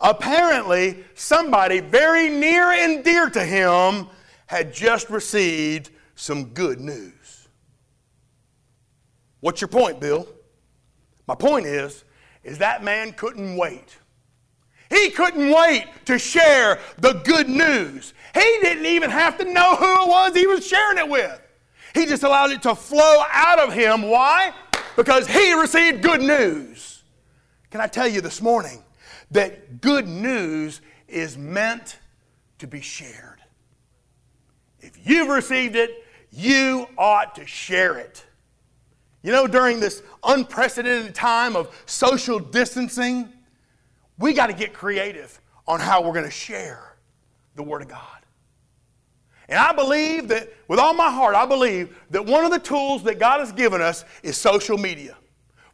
apparently, 0.00 1.04
somebody 1.14 1.80
very 1.80 2.28
near 2.28 2.70
and 2.70 3.04
dear 3.04 3.30
to 3.30 3.44
him 3.44 4.08
had 4.46 4.72
just 4.72 5.10
received 5.10 5.90
some 6.14 6.46
good 6.46 6.80
news. 6.80 7.48
What's 9.40 9.60
your 9.60 9.68
point, 9.68 10.00
Bill? 10.00 10.26
My 11.26 11.34
point 11.34 11.66
is, 11.66 12.04
is 12.42 12.58
that 12.58 12.84
man 12.84 13.12
couldn't 13.12 13.56
wait. 13.56 13.98
He 14.90 15.10
couldn't 15.10 15.50
wait 15.50 15.86
to 16.04 16.18
share 16.18 16.78
the 16.98 17.14
good 17.24 17.48
news. 17.48 18.12
He 18.34 18.58
didn't 18.62 18.86
even 18.86 19.10
have 19.10 19.38
to 19.38 19.44
know 19.44 19.76
who 19.76 20.02
it 20.02 20.08
was 20.08 20.36
he 20.36 20.46
was 20.46 20.66
sharing 20.66 20.98
it 20.98 21.08
with. 21.08 21.40
He 21.94 22.06
just 22.06 22.22
allowed 22.22 22.50
it 22.50 22.62
to 22.62 22.74
flow 22.74 23.24
out 23.32 23.58
of 23.58 23.72
him. 23.72 24.02
Why? 24.02 24.52
Because 24.96 25.26
he 25.26 25.52
received 25.54 26.02
good 26.02 26.20
news. 26.20 27.02
Can 27.70 27.80
I 27.80 27.86
tell 27.86 28.06
you 28.06 28.20
this 28.20 28.40
morning 28.40 28.83
that 29.34 29.80
good 29.80 30.08
news 30.08 30.80
is 31.06 31.36
meant 31.36 31.98
to 32.58 32.66
be 32.66 32.80
shared? 32.80 33.42
If 34.80 34.98
you've 35.04 35.28
received 35.28 35.76
it, 35.76 36.04
you 36.32 36.88
ought 36.98 37.34
to 37.36 37.46
share 37.46 37.98
it. 37.98 38.24
You 39.22 39.32
know, 39.32 39.46
during 39.46 39.80
this 39.80 40.02
unprecedented 40.24 41.14
time 41.14 41.56
of 41.56 41.74
social 41.86 42.38
distancing, 42.38 43.28
we 44.18 44.32
got 44.32 44.48
to 44.48 44.52
get 44.52 44.72
creative 44.72 45.40
on 45.66 45.80
how 45.80 46.02
we're 46.02 46.12
going 46.12 46.24
to 46.24 46.30
share 46.30 46.96
the 47.54 47.62
Word 47.62 47.82
of 47.82 47.88
God. 47.88 48.00
And 49.48 49.58
I 49.58 49.72
believe 49.72 50.28
that, 50.28 50.52
with 50.68 50.78
all 50.78 50.94
my 50.94 51.10
heart, 51.10 51.34
I 51.34 51.46
believe 51.46 51.96
that 52.10 52.24
one 52.24 52.44
of 52.44 52.50
the 52.50 52.58
tools 52.58 53.02
that 53.04 53.18
God 53.18 53.40
has 53.40 53.52
given 53.52 53.80
us 53.80 54.04
is 54.22 54.36
social 54.36 54.78
media. 54.78 55.16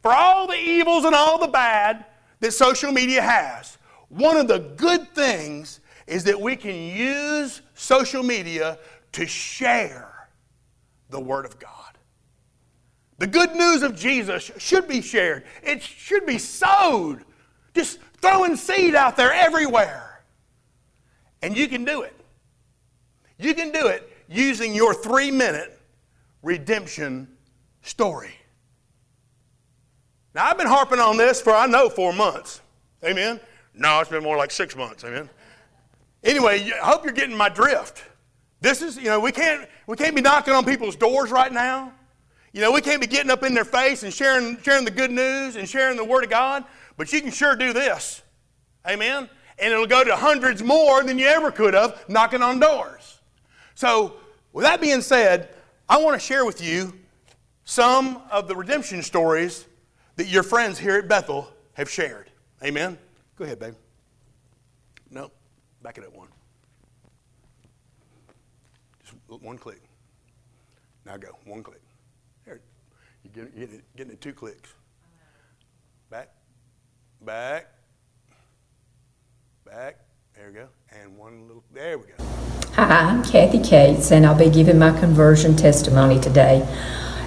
For 0.02 0.12
all 0.12 0.46
the 0.46 0.56
evils 0.56 1.04
and 1.04 1.14
all 1.14 1.38
the 1.38 1.48
bad 1.48 2.06
that 2.40 2.52
social 2.52 2.92
media 2.92 3.22
has, 3.22 3.78
one 4.08 4.36
of 4.36 4.48
the 4.48 4.58
good 4.58 5.08
things 5.14 5.80
is 6.06 6.24
that 6.24 6.40
we 6.40 6.56
can 6.56 6.74
use 6.74 7.62
social 7.74 8.22
media 8.22 8.78
to 9.12 9.26
share 9.26 10.28
the 11.10 11.20
Word 11.20 11.44
of 11.44 11.58
God. 11.58 11.70
The 13.18 13.26
good 13.26 13.54
news 13.54 13.82
of 13.82 13.94
Jesus 13.94 14.50
should 14.58 14.88
be 14.88 15.02
shared, 15.02 15.44
it 15.62 15.82
should 15.82 16.26
be 16.26 16.38
sowed. 16.38 17.24
Just 17.74 17.98
throwing 18.20 18.56
seed 18.56 18.94
out 18.94 19.16
there 19.16 19.32
everywhere. 19.32 20.22
And 21.42 21.56
you 21.56 21.68
can 21.68 21.84
do 21.84 22.02
it. 22.02 22.14
You 23.38 23.54
can 23.54 23.70
do 23.70 23.86
it 23.86 24.10
using 24.28 24.74
your 24.74 24.92
three 24.94 25.30
minute 25.30 25.80
redemption 26.42 27.28
story. 27.82 28.34
Now, 30.34 30.46
I've 30.46 30.58
been 30.58 30.66
harping 30.66 31.00
on 31.00 31.16
this 31.16 31.40
for, 31.40 31.52
I 31.52 31.66
know, 31.66 31.88
four 31.88 32.12
months. 32.12 32.60
Amen? 33.04 33.40
No, 33.74 34.00
it's 34.00 34.10
been 34.10 34.22
more 34.22 34.36
like 34.36 34.50
six 34.50 34.76
months. 34.76 35.04
Amen? 35.04 35.28
Anyway, 36.22 36.70
I 36.70 36.86
hope 36.86 37.04
you're 37.04 37.12
getting 37.12 37.36
my 37.36 37.48
drift. 37.48 38.04
This 38.60 38.82
is, 38.82 38.96
you 38.96 39.04
know, 39.04 39.18
we 39.18 39.32
can't, 39.32 39.68
we 39.86 39.96
can't 39.96 40.14
be 40.14 40.20
knocking 40.20 40.54
on 40.54 40.64
people's 40.64 40.96
doors 40.96 41.30
right 41.30 41.52
now. 41.52 41.92
You 42.52 42.60
know, 42.60 42.72
we 42.72 42.80
can't 42.80 43.00
be 43.00 43.06
getting 43.06 43.30
up 43.30 43.42
in 43.42 43.54
their 43.54 43.64
face 43.64 44.02
and 44.02 44.12
sharing, 44.12 44.60
sharing 44.62 44.84
the 44.84 44.90
good 44.90 45.10
news 45.10 45.56
and 45.56 45.68
sharing 45.68 45.96
the 45.96 46.04
Word 46.04 46.24
of 46.24 46.30
God, 46.30 46.64
but 46.96 47.12
you 47.12 47.20
can 47.20 47.30
sure 47.30 47.56
do 47.56 47.72
this. 47.72 48.22
Amen? 48.86 49.28
And 49.58 49.72
it'll 49.72 49.86
go 49.86 50.04
to 50.04 50.16
hundreds 50.16 50.62
more 50.62 51.02
than 51.02 51.18
you 51.18 51.26
ever 51.26 51.50
could 51.50 51.74
have 51.74 52.04
knocking 52.08 52.42
on 52.42 52.58
doors. 52.58 53.20
So, 53.74 54.14
with 54.52 54.64
that 54.64 54.80
being 54.80 55.00
said, 55.00 55.54
I 55.88 55.98
want 55.98 56.20
to 56.20 56.24
share 56.24 56.44
with 56.44 56.62
you 56.62 56.92
some 57.64 58.20
of 58.30 58.48
the 58.48 58.56
redemption 58.56 59.02
stories 59.02 59.66
that 60.20 60.28
your 60.28 60.42
friends 60.42 60.78
here 60.78 60.98
at 60.98 61.08
Bethel 61.08 61.48
have 61.72 61.88
shared. 61.88 62.30
Amen? 62.62 62.98
Go 63.36 63.44
ahead, 63.44 63.58
babe. 63.58 63.72
No, 65.10 65.30
back 65.82 65.96
it 65.96 66.04
up 66.04 66.14
one. 66.14 66.28
Just 69.02 69.14
one 69.42 69.56
click. 69.56 69.80
Now 71.06 71.16
go, 71.16 71.28
one 71.46 71.62
click. 71.62 71.80
There, 72.44 72.60
you're 73.24 73.32
getting, 73.32 73.58
getting, 73.58 73.76
it, 73.76 73.84
getting 73.96 74.12
it 74.12 74.20
two 74.20 74.34
clicks. 74.34 74.74
Back, 76.10 76.28
back, 77.22 77.68
back. 79.64 80.00
There 80.34 80.48
we 80.48 80.52
go. 80.52 80.68
And 81.00 81.16
one 81.16 81.46
little, 81.46 81.64
there 81.72 81.96
we 81.96 82.04
go. 82.04 82.24
Hi, 82.74 83.04
I'm 83.04 83.24
Kathy 83.24 83.58
Cates, 83.58 84.12
and 84.12 84.26
I'll 84.26 84.38
be 84.38 84.50
giving 84.50 84.78
my 84.78 84.90
conversion 85.00 85.56
testimony 85.56 86.20
today. 86.20 86.68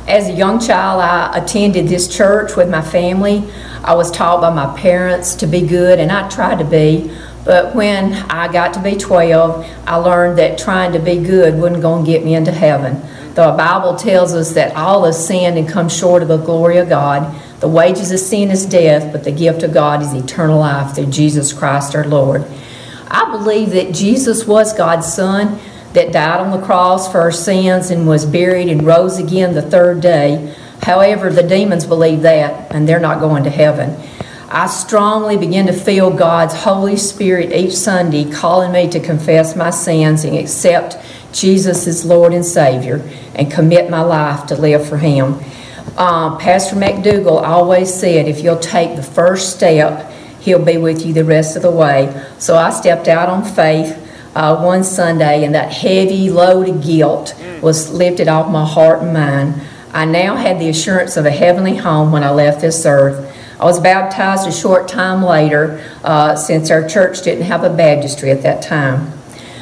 As 0.08 0.28
a 0.28 0.34
young 0.34 0.60
child, 0.60 1.02
I 1.02 1.38
attended 1.38 1.88
this 1.88 2.14
church 2.14 2.58
with 2.58 2.70
my 2.70 2.82
family. 2.82 3.44
I 3.84 3.94
was 3.96 4.12
taught 4.12 4.42
by 4.42 4.50
my 4.50 4.78
parents 4.78 5.36
to 5.36 5.48
be 5.48 5.62
good, 5.66 6.00
and 6.00 6.12
I 6.12 6.28
tried 6.30 6.60
to 6.60 6.66
be. 6.66 7.16
But 7.46 7.74
when 7.74 8.14
I 8.14 8.52
got 8.52 8.74
to 8.74 8.82
be 8.82 8.96
12, 8.98 9.66
I 9.88 9.96
learned 9.96 10.38
that 10.40 10.58
trying 10.58 10.92
to 10.94 11.00
be 11.00 11.20
good 11.20 11.60
wasn't 11.60 11.82
going 11.82 12.06
to 12.06 12.12
get 12.12 12.24
me 12.24 12.36
into 12.36 12.52
heaven. 12.52 13.02
Though 13.34 13.52
the 13.52 13.58
Bible 13.58 13.96
tells 13.96 14.34
us 14.34 14.54
that 14.54 14.76
all 14.76 15.06
have 15.06 15.16
sinned 15.16 15.58
and 15.58 15.68
come 15.68 15.90
short 15.90 16.22
of 16.22 16.28
the 16.28 16.38
glory 16.38 16.78
of 16.78 16.90
God. 16.90 17.34
The 17.62 17.68
wages 17.70 18.12
of 18.12 18.20
sin 18.20 18.52
is 18.52 18.66
death, 18.66 19.12
but 19.12 19.24
the 19.24 19.32
gift 19.32 19.64
of 19.64 19.74
God 19.74 20.02
is 20.02 20.14
eternal 20.14 20.60
life 20.60 20.96
through 20.96 21.08
Jesus 21.08 21.54
Christ 21.54 21.96
our 21.96 22.06
Lord. 22.06 22.46
I 23.08 23.32
believe 23.32 23.72
that 23.72 23.94
Jesus 23.94 24.46
was 24.46 24.74
God's 24.74 25.12
Son 25.12 25.60
that 25.94 26.12
died 26.12 26.40
on 26.40 26.52
the 26.52 26.66
cross 26.66 27.12
for 27.12 27.20
our 27.20 27.32
sins 27.32 27.90
and 27.90 28.08
was 28.08 28.26
buried 28.26 28.70
and 28.70 28.86
rose 28.86 29.18
again 29.18 29.54
the 29.54 29.62
third 29.62 30.02
day. 30.02 30.56
However, 30.82 31.30
the 31.30 31.44
demons 31.44 31.86
believe 31.86 32.22
that, 32.24 32.74
and 32.74 32.88
they're 32.88 33.00
not 33.00 33.20
going 33.20 33.44
to 33.46 33.50
heaven. 33.50 33.96
I 34.50 34.68
strongly 34.68 35.38
begin 35.38 35.66
to 35.68 35.74
feel 35.74 36.12
God's 36.12 36.54
Holy 36.54 36.98
Spirit 36.98 37.52
each 37.52 37.74
Sunday 37.74 38.30
calling 38.30 38.72
me 38.72 38.90
to 38.90 39.00
confess 39.00 39.56
my 39.56 39.72
sins 39.72 40.24
and 40.26 40.38
accept 40.38 40.98
Jesus 41.32 41.88
as 41.88 42.06
Lord 42.06 42.34
and 42.34 42.46
Savior 42.46 43.02
and 43.34 43.52
commit 43.52 43.90
my 43.90 44.02
life 44.02 44.46
to 44.48 44.56
live 44.56 44.88
for 44.88 44.98
Him. 44.98 45.40
Uh, 45.98 46.38
Pastor 46.38 46.76
McDougall 46.76 47.42
always 47.42 47.92
said, 47.94 48.28
if 48.28 48.42
you'll 48.42 48.60
take 48.60 48.96
the 48.96 49.04
first 49.04 49.56
step, 49.56 50.12
He'll 50.40 50.64
be 50.64 50.78
with 50.78 51.06
you 51.06 51.14
the 51.14 51.24
rest 51.24 51.56
of 51.56 51.62
the 51.62 51.72
way. 51.72 52.14
So 52.38 52.56
I 52.56 52.70
stepped 52.70 53.08
out 53.08 53.30
on 53.30 53.44
faith 53.44 54.03
uh, 54.36 54.62
one 54.64 54.84
Sunday, 54.84 55.44
and 55.44 55.54
that 55.56 55.72
heavy 55.72 56.30
load 56.30 56.70
of 56.70 56.84
guilt 56.84 57.36
was 57.62 57.92
lifted 57.92 58.28
off 58.28 58.52
my 58.52 58.66
heart 58.66 59.02
and 59.02 59.14
mind. 59.14 59.62
I 59.94 60.06
now 60.06 60.36
had 60.36 60.60
the 60.60 60.70
assurance 60.70 61.18
of 61.18 61.26
a 61.26 61.32
heavenly 61.32 61.76
home 61.76 62.12
when 62.12 62.24
I 62.24 62.32
left 62.32 62.62
this 62.62 62.86
earth. 62.86 63.32
I 63.60 63.66
was 63.66 63.80
baptized 63.80 64.48
a 64.48 64.52
short 64.52 64.88
time 64.88 65.24
later, 65.24 65.84
uh, 66.04 66.36
since 66.36 66.72
our 66.72 66.88
church 66.88 67.22
didn't 67.22 67.46
have 67.46 67.64
a 67.64 67.70
baptistry 67.70 68.32
at 68.32 68.42
that 68.42 68.64
time. 68.64 69.14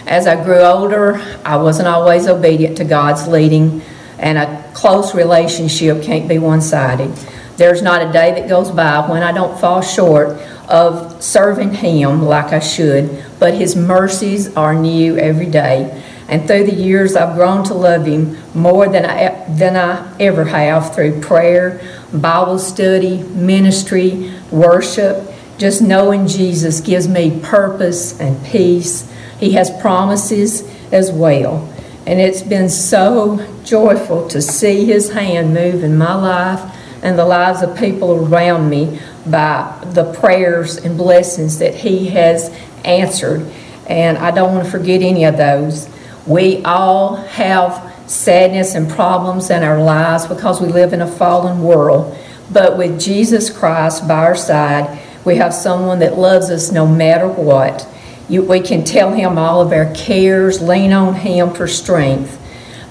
As 0.08 0.26
I 0.26 0.42
grew 0.44 0.62
older, 0.62 1.22
I 1.46 1.58
wasn't 1.58 1.88
always 1.88 2.28
obedient 2.28 2.78
to 2.78 2.86
God's 2.86 3.28
leading, 3.28 3.82
and 4.18 4.38
a 4.38 4.72
close 4.74 5.14
relationship 5.14 6.02
can't 6.02 6.28
be 6.28 6.40
one 6.40 6.62
sided. 6.62 7.12
There's 7.58 7.82
not 7.82 8.08
a 8.08 8.12
day 8.12 8.40
that 8.40 8.50
goes 8.50 8.72
by 8.72 9.10
when 9.10 9.24
I 9.24 9.32
don't 9.32 9.60
fall 9.60 9.82
short 9.82 10.40
of 10.68 11.22
serving 11.22 11.74
Him 11.74 12.24
like 12.24 12.54
I 12.54 12.60
should, 12.60 13.24
but 13.40 13.54
His 13.54 13.76
mercies 13.76 14.56
are 14.56 14.74
new 14.74 15.18
every 15.18 15.46
day. 15.46 16.04
And 16.28 16.48
through 16.48 16.66
the 16.66 16.74
years, 16.74 17.16
I've 17.16 17.36
grown 17.36 17.64
to 17.66 17.74
love 17.74 18.06
Him 18.06 18.38
more 18.56 18.88
than 18.88 19.06
I, 19.06 19.46
than 19.50 19.76
I 19.76 20.16
ever 20.20 20.46
have 20.46 20.96
through 20.96 21.20
prayer, 21.22 21.82
Bible 22.14 22.58
study, 22.58 23.22
ministry, 23.24 24.34
worship. 24.50 25.28
Just 25.58 25.82
knowing 25.82 26.28
Jesus 26.28 26.80
gives 26.80 27.08
me 27.08 27.40
purpose 27.44 28.20
and 28.20 28.44
peace. 28.46 29.12
He 29.40 29.52
has 29.52 29.70
promises 29.82 30.68
as 30.92 31.12
well. 31.12 31.68
And 32.08 32.20
it's 32.20 32.42
been 32.42 32.70
so 32.70 33.46
joyful 33.64 34.28
to 34.30 34.42
see 34.42 34.86
His 34.86 35.12
hand 35.12 35.54
move 35.54 35.84
in 35.84 35.98
my 35.98 36.16
life 36.16 36.78
and 37.02 37.18
the 37.18 37.26
lives 37.26 37.62
of 37.62 37.78
people 37.78 38.26
around 38.26 38.70
me 38.70 39.00
by 39.26 39.80
the 39.94 40.14
prayers 40.14 40.78
and 40.78 40.98
blessings 40.98 41.60
that 41.60 41.76
He 41.76 42.08
has 42.10 42.50
answered. 42.86 43.50
And 43.88 44.18
I 44.18 44.32
don't 44.32 44.54
want 44.54 44.66
to 44.66 44.72
forget 44.72 45.02
any 45.02 45.26
of 45.26 45.38
those. 45.38 45.90
We 46.26 46.64
all 46.64 47.16
have 47.16 47.92
sadness 48.10 48.76
and 48.76 48.90
problems 48.90 49.50
in 49.50 49.64
our 49.64 49.82
lives 49.82 50.28
because 50.28 50.62
we 50.62 50.68
live 50.68 50.94
in 50.94 51.02
a 51.02 51.08
fallen 51.08 51.64
world. 51.64 52.18
But 52.52 52.78
with 52.78 53.00
Jesus 53.00 53.50
Christ 53.50 54.08
by 54.08 54.16
our 54.16 54.36
side, 54.36 55.00
we 55.24 55.36
have 55.38 55.54
someone 55.54 56.00
that 56.00 56.18
loves 56.18 56.50
us 56.50 56.72
no 56.72 56.88
matter 56.88 57.28
what. 57.28 57.88
You, 58.28 58.44
we 58.44 58.60
can 58.60 58.84
tell 58.84 59.12
him 59.12 59.38
all 59.38 59.62
of 59.62 59.72
our 59.72 59.94
cares, 59.94 60.62
lean 60.62 60.94
on 60.94 61.16
him 61.16 61.54
for 61.54 61.68
strength. 61.68 62.38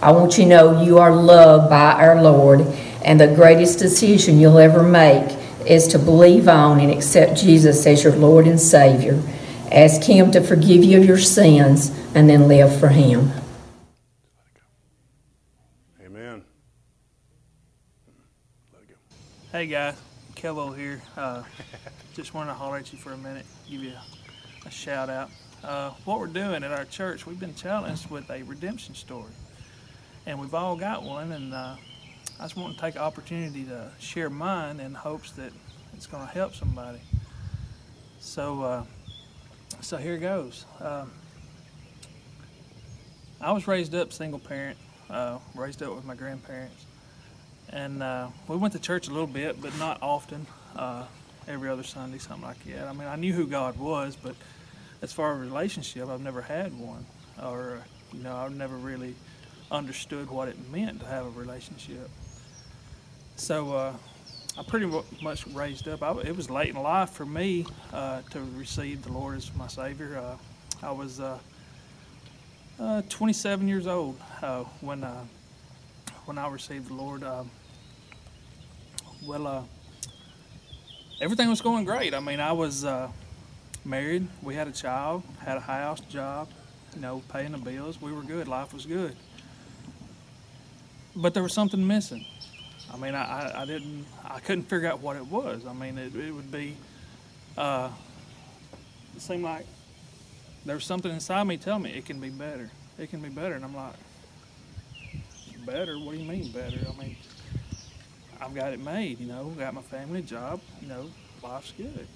I 0.03 0.13
want 0.13 0.39
you 0.39 0.45
to 0.45 0.51
know 0.51 0.83
you 0.83 0.99
are 0.99 1.15
loved 1.15 1.69
by 1.69 1.93
our 1.93 2.23
Lord, 2.23 2.67
and 3.05 3.21
the 3.21 3.35
greatest 3.35 3.79
decision 3.79 4.39
you'll 4.39 4.59
ever 4.59 4.83
make 4.83 5.37
is 5.67 5.87
to 5.89 5.99
believe 5.99 6.49
on 6.49 6.81
and 6.81 6.91
accept 6.91 7.41
Jesus 7.41 7.87
as 7.87 8.05
your 8.05 8.15
Lord 8.15 8.47
and 8.47 8.61
Savior. 8.61 9.23
Ask 9.71 10.03
Him 10.03 10.31
to 10.33 10.41
forgive 10.41 10.83
you 10.83 10.99
of 10.99 11.05
your 11.05 11.19
sins 11.19 11.91
and 12.15 12.29
then 12.29 12.49
live 12.49 12.79
for 12.79 12.89
Him. 12.89 13.31
Amen. 16.05 16.43
Let 18.73 18.83
it 18.83 18.89
go. 18.89 18.95
Hey 19.53 19.67
guys, 19.67 19.97
Kelvo 20.35 20.77
here. 20.77 21.01
Uh, 21.17 21.43
just 22.15 22.35
wanted 22.35 22.49
to 22.49 22.55
holler 22.55 22.79
at 22.79 22.93
you 22.93 22.99
for 22.99 23.13
a 23.13 23.19
minute, 23.19 23.47
give 23.69 23.83
you 23.83 23.93
a, 23.93 24.69
a 24.69 24.71
shout 24.71 25.09
out. 25.09 25.31
Uh, 25.63 25.91
what 26.05 26.19
we're 26.19 26.27
doing 26.27 26.65
at 26.65 26.73
our 26.73 26.87
church, 26.87 27.27
we've 27.27 27.39
been 27.39 27.55
challenged 27.55 28.11
with 28.11 28.31
a 28.31 28.43
redemption 28.43 28.95
story, 28.95 29.31
and 30.27 30.41
we've 30.41 30.55
all 30.55 30.75
got 30.75 31.03
one. 31.03 31.33
And 31.33 31.53
uh, 31.53 31.77
I 32.41 32.45
just 32.45 32.57
want 32.57 32.75
to 32.75 32.81
take 32.81 32.97
opportunity 32.97 33.65
to 33.65 33.91
share 33.99 34.31
mine 34.31 34.81
in 34.81 34.95
hopes 34.95 35.33
that 35.33 35.53
it's 35.93 36.07
going 36.07 36.27
to 36.27 36.33
help 36.33 36.55
somebody. 36.55 37.01
So, 38.19 38.63
uh, 38.63 38.85
so 39.83 39.99
here 39.99 40.17
goes. 40.17 40.65
Um, 40.81 41.13
I 43.43 43.53
was 43.53 43.69
raised 43.69 43.95
up 43.95 44.11
single 44.15 44.39
parent, 44.39 44.79
uh, 45.11 45.37
raised 45.55 45.83
up 45.83 45.95
with 45.95 46.07
my 46.07 46.15
grandparents, 46.15 46.87
and 47.69 48.03
uh, 48.03 48.29
we 48.49 48.57
went 48.57 48.73
to 48.73 48.81
church 48.81 49.09
a 49.09 49.11
little 49.11 49.27
bit, 49.27 49.61
but 49.61 49.79
not 49.79 49.99
often. 50.01 50.47
Uh, 50.75 51.05
every 51.47 51.69
other 51.69 51.83
Sunday, 51.83 52.17
something 52.17 52.47
like 52.47 52.65
that. 52.65 52.89
I 52.89 52.93
mean, 52.95 53.07
I 53.07 53.17
knew 53.17 53.35
who 53.35 53.47
God 53.47 53.79
was, 53.79 54.17
but 54.17 54.35
as 55.03 55.13
far 55.13 55.35
as 55.35 55.41
relationship, 55.41 56.09
I've 56.09 56.23
never 56.23 56.41
had 56.41 56.73
one, 56.79 57.05
or 57.43 57.83
uh, 57.83 58.17
you 58.17 58.23
know, 58.23 58.35
I've 58.35 58.55
never 58.55 58.77
really 58.77 59.15
understood 59.71 60.31
what 60.31 60.49
it 60.49 60.57
meant 60.71 61.01
to 61.01 61.07
have 61.07 61.27
a 61.27 61.31
relationship. 61.31 62.09
So 63.41 63.73
uh, 63.73 63.95
I 64.59 64.63
pretty 64.65 64.87
much 65.23 65.47
raised 65.47 65.89
up. 65.89 66.03
I, 66.03 66.13
it 66.21 66.37
was 66.37 66.51
late 66.51 66.69
in 66.69 66.77
life 66.77 67.09
for 67.09 67.25
me 67.25 67.65
uh, 67.91 68.21
to 68.33 68.41
receive 68.55 69.03
the 69.03 69.13
Lord 69.13 69.39
as 69.39 69.51
my 69.57 69.67
Savior. 69.67 70.19
Uh, 70.19 70.87
I 70.87 70.93
was 70.93 71.21
uh, 71.21 71.39
uh, 72.79 73.01
27 73.09 73.67
years 73.67 73.87
old 73.87 74.21
uh, 74.43 74.65
when 74.83 75.07
when 76.27 76.37
I 76.37 76.49
received 76.49 76.89
the 76.91 76.95
Lord. 76.95 77.25
Um, 77.25 77.51
well, 79.27 79.67
everything 81.23 81.49
was 81.49 81.63
going 81.63 81.87
great. 81.87 82.13
I 82.13 82.21
mean, 82.21 82.41
I 82.41 82.53
was 82.53 82.85
married. 83.87 84.29
We 84.43 84.55
had 84.55 84.69
a 84.69 84.73
child, 84.73 85.23
had 85.43 85.57
a 85.57 85.61
house, 85.61 86.01
job, 86.01 86.51
you 86.95 87.01
know, 87.01 87.23
paying 87.33 87.53
the 87.53 87.59
bills. 87.59 88.03
We 88.03 88.13
were 88.13 88.23
good. 88.23 88.49
Life 88.49 88.75
was 88.75 88.85
good. 88.85 89.17
But 91.17 91.33
there 91.33 91.43
was 91.43 91.55
something 91.55 91.85
missing. 91.87 92.27
I 92.93 92.97
mean, 92.97 93.15
I, 93.15 93.63
I, 93.63 93.65
didn't, 93.65 94.07
I 94.25 94.41
couldn't 94.41 94.65
figure 94.65 94.89
out 94.89 95.01
what 95.01 95.17
it 95.17 95.27
was. 95.27 95.65
I 95.67 95.73
mean, 95.73 95.97
it, 95.99 96.15
it 96.15 96.33
would 96.35 96.51
be, 96.51 96.77
uh, 97.57 97.89
it 99.17 99.23
seemed 99.23 99.45
like 99.45 99.67
there 100.65 100.75
was 100.75 100.85
something 100.85 101.11
inside 101.11 101.45
me 101.45 101.57
telling 101.57 101.83
me 101.83 101.91
it 101.93 102.05
can 102.05 102.21
be 102.21 102.31
better. 102.31 102.71
It 102.99 103.11
can 103.11 103.21
be 103.21 103.29
better. 103.29 103.55
And 103.55 103.65
I'm 103.65 103.75
like, 103.75 103.95
better? 105.67 105.99
What 105.99 106.13
do 106.13 106.19
you 106.19 106.29
mean 106.29 106.51
better? 106.53 106.79
I 106.89 107.01
mean, 107.01 107.17
I've 108.41 108.55
got 108.55 108.73
it 108.73 108.81
made, 108.81 109.21
you 109.21 109.27
know, 109.27 109.45
got 109.59 109.75
my 109.75 109.83
family, 109.83 110.23
job, 110.23 110.61
you 110.81 110.89
know, 110.89 111.11
life's 111.43 111.73
good. 111.77 112.07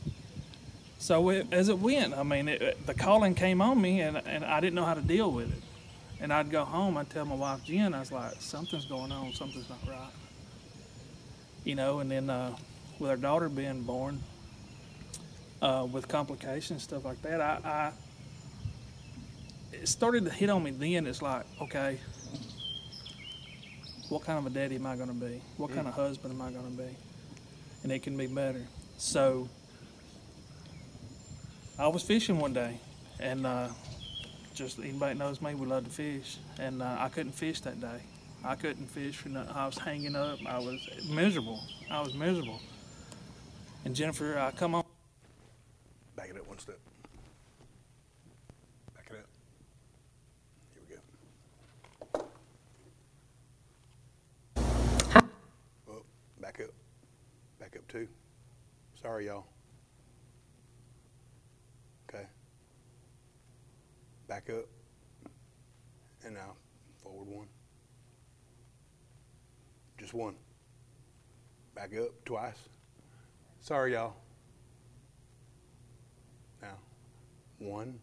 So 0.98 1.28
it, 1.28 1.46
as 1.52 1.68
it 1.68 1.78
went, 1.78 2.14
I 2.14 2.22
mean, 2.22 2.48
it- 2.48 2.86
the 2.86 2.94
calling 2.94 3.34
came 3.34 3.60
on 3.60 3.80
me, 3.80 4.00
and, 4.00 4.16
and 4.26 4.44
I 4.44 4.60
didn't 4.60 4.74
know 4.74 4.84
how 4.86 4.94
to 4.94 5.02
deal 5.02 5.30
with 5.30 5.52
it. 5.52 5.62
And 6.20 6.32
I'd 6.32 6.50
go 6.50 6.64
home, 6.64 6.96
I'd 6.96 7.10
tell 7.10 7.26
my 7.26 7.34
wife 7.34 7.64
Jen, 7.64 7.92
I 7.92 8.00
was 8.00 8.10
like, 8.10 8.34
something's 8.40 8.86
going 8.86 9.12
on, 9.12 9.32
something's 9.34 9.68
not 9.68 9.78
right. 9.86 10.10
You 11.64 11.74
know, 11.74 12.00
and 12.00 12.10
then 12.10 12.28
uh, 12.28 12.54
with 12.98 13.10
our 13.10 13.16
daughter 13.16 13.48
being 13.48 13.82
born, 13.82 14.20
uh, 15.62 15.86
with 15.90 16.08
complications, 16.08 16.82
stuff 16.82 17.04
like 17.04 17.22
that, 17.22 17.40
I, 17.40 17.58
I 17.64 17.92
it 19.72 19.88
started 19.88 20.24
to 20.26 20.30
hit 20.30 20.50
on 20.50 20.62
me 20.62 20.70
then. 20.70 21.06
It's 21.06 21.22
like, 21.22 21.44
okay, 21.60 21.98
what 24.08 24.22
kind 24.24 24.38
of 24.38 24.46
a 24.46 24.50
daddy 24.50 24.76
am 24.76 24.86
I 24.86 24.96
going 24.96 25.08
to 25.08 25.14
be? 25.14 25.40
What 25.56 25.72
kind 25.72 25.88
of 25.88 25.94
husband 25.94 26.34
am 26.34 26.42
I 26.42 26.50
going 26.50 26.70
to 26.70 26.82
be? 26.82 26.96
And 27.82 27.92
it 27.92 28.02
can 28.02 28.16
be 28.16 28.26
better. 28.26 28.66
So 28.98 29.48
I 31.78 31.88
was 31.88 32.02
fishing 32.02 32.38
one 32.38 32.52
day, 32.52 32.78
and 33.18 33.46
uh, 33.46 33.68
just 34.54 34.78
anybody 34.78 35.18
knows 35.18 35.42
me, 35.42 35.54
we 35.54 35.66
love 35.66 35.84
to 35.84 35.90
fish, 35.90 36.38
and 36.58 36.82
uh, 36.82 36.96
I 36.98 37.08
couldn't 37.08 37.32
fish 37.32 37.60
that 37.62 37.80
day. 37.80 38.00
I 38.46 38.56
couldn't 38.56 38.88
fish 38.88 39.16
for 39.16 39.30
nothing. 39.30 39.56
I 39.56 39.64
was 39.64 39.78
hanging 39.78 40.14
up. 40.14 40.38
I 40.46 40.58
was 40.58 40.86
miserable. 41.08 41.62
I 41.90 42.00
was 42.02 42.12
miserable. 42.14 42.60
And 43.86 43.96
Jennifer, 43.96 44.38
I 44.38 44.50
come 44.50 44.74
on. 44.74 44.84
Back 46.14 46.28
it 46.28 46.36
up 46.36 46.46
one 46.46 46.58
step. 46.58 46.78
Back 48.94 49.06
it 49.10 49.16
up. 49.16 49.26
Here 50.74 50.82
we 50.86 50.94
go. 54.54 54.60
Oh, 55.88 56.02
back 56.38 56.60
up. 56.60 56.70
Back 57.58 57.76
up 57.76 57.88
two. 57.88 58.06
Sorry, 59.00 59.26
y'all. 59.26 59.46
Okay. 62.10 62.26
Back 64.28 64.50
up. 64.50 64.66
And 66.26 66.34
now 66.34 66.52
forward 67.02 67.26
one. 67.26 67.46
Just 69.96 70.03
one. 70.14 70.34
Back 71.74 71.90
up 72.00 72.10
twice. 72.24 72.68
Sorry, 73.60 73.92
y'all. 73.94 74.14
Now, 76.62 76.76
one 77.58 77.98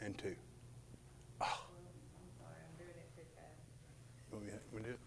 and 0.00 0.18
two. 0.18 0.34
Oh. 1.40 1.60
You 4.30 4.36
want 4.36 4.44
me 4.46 4.50
to- 4.52 4.56
you 4.56 4.60
want 4.72 4.74
me 4.74 4.82
to 4.82 4.88
do 4.88 4.94
it? 4.94 5.00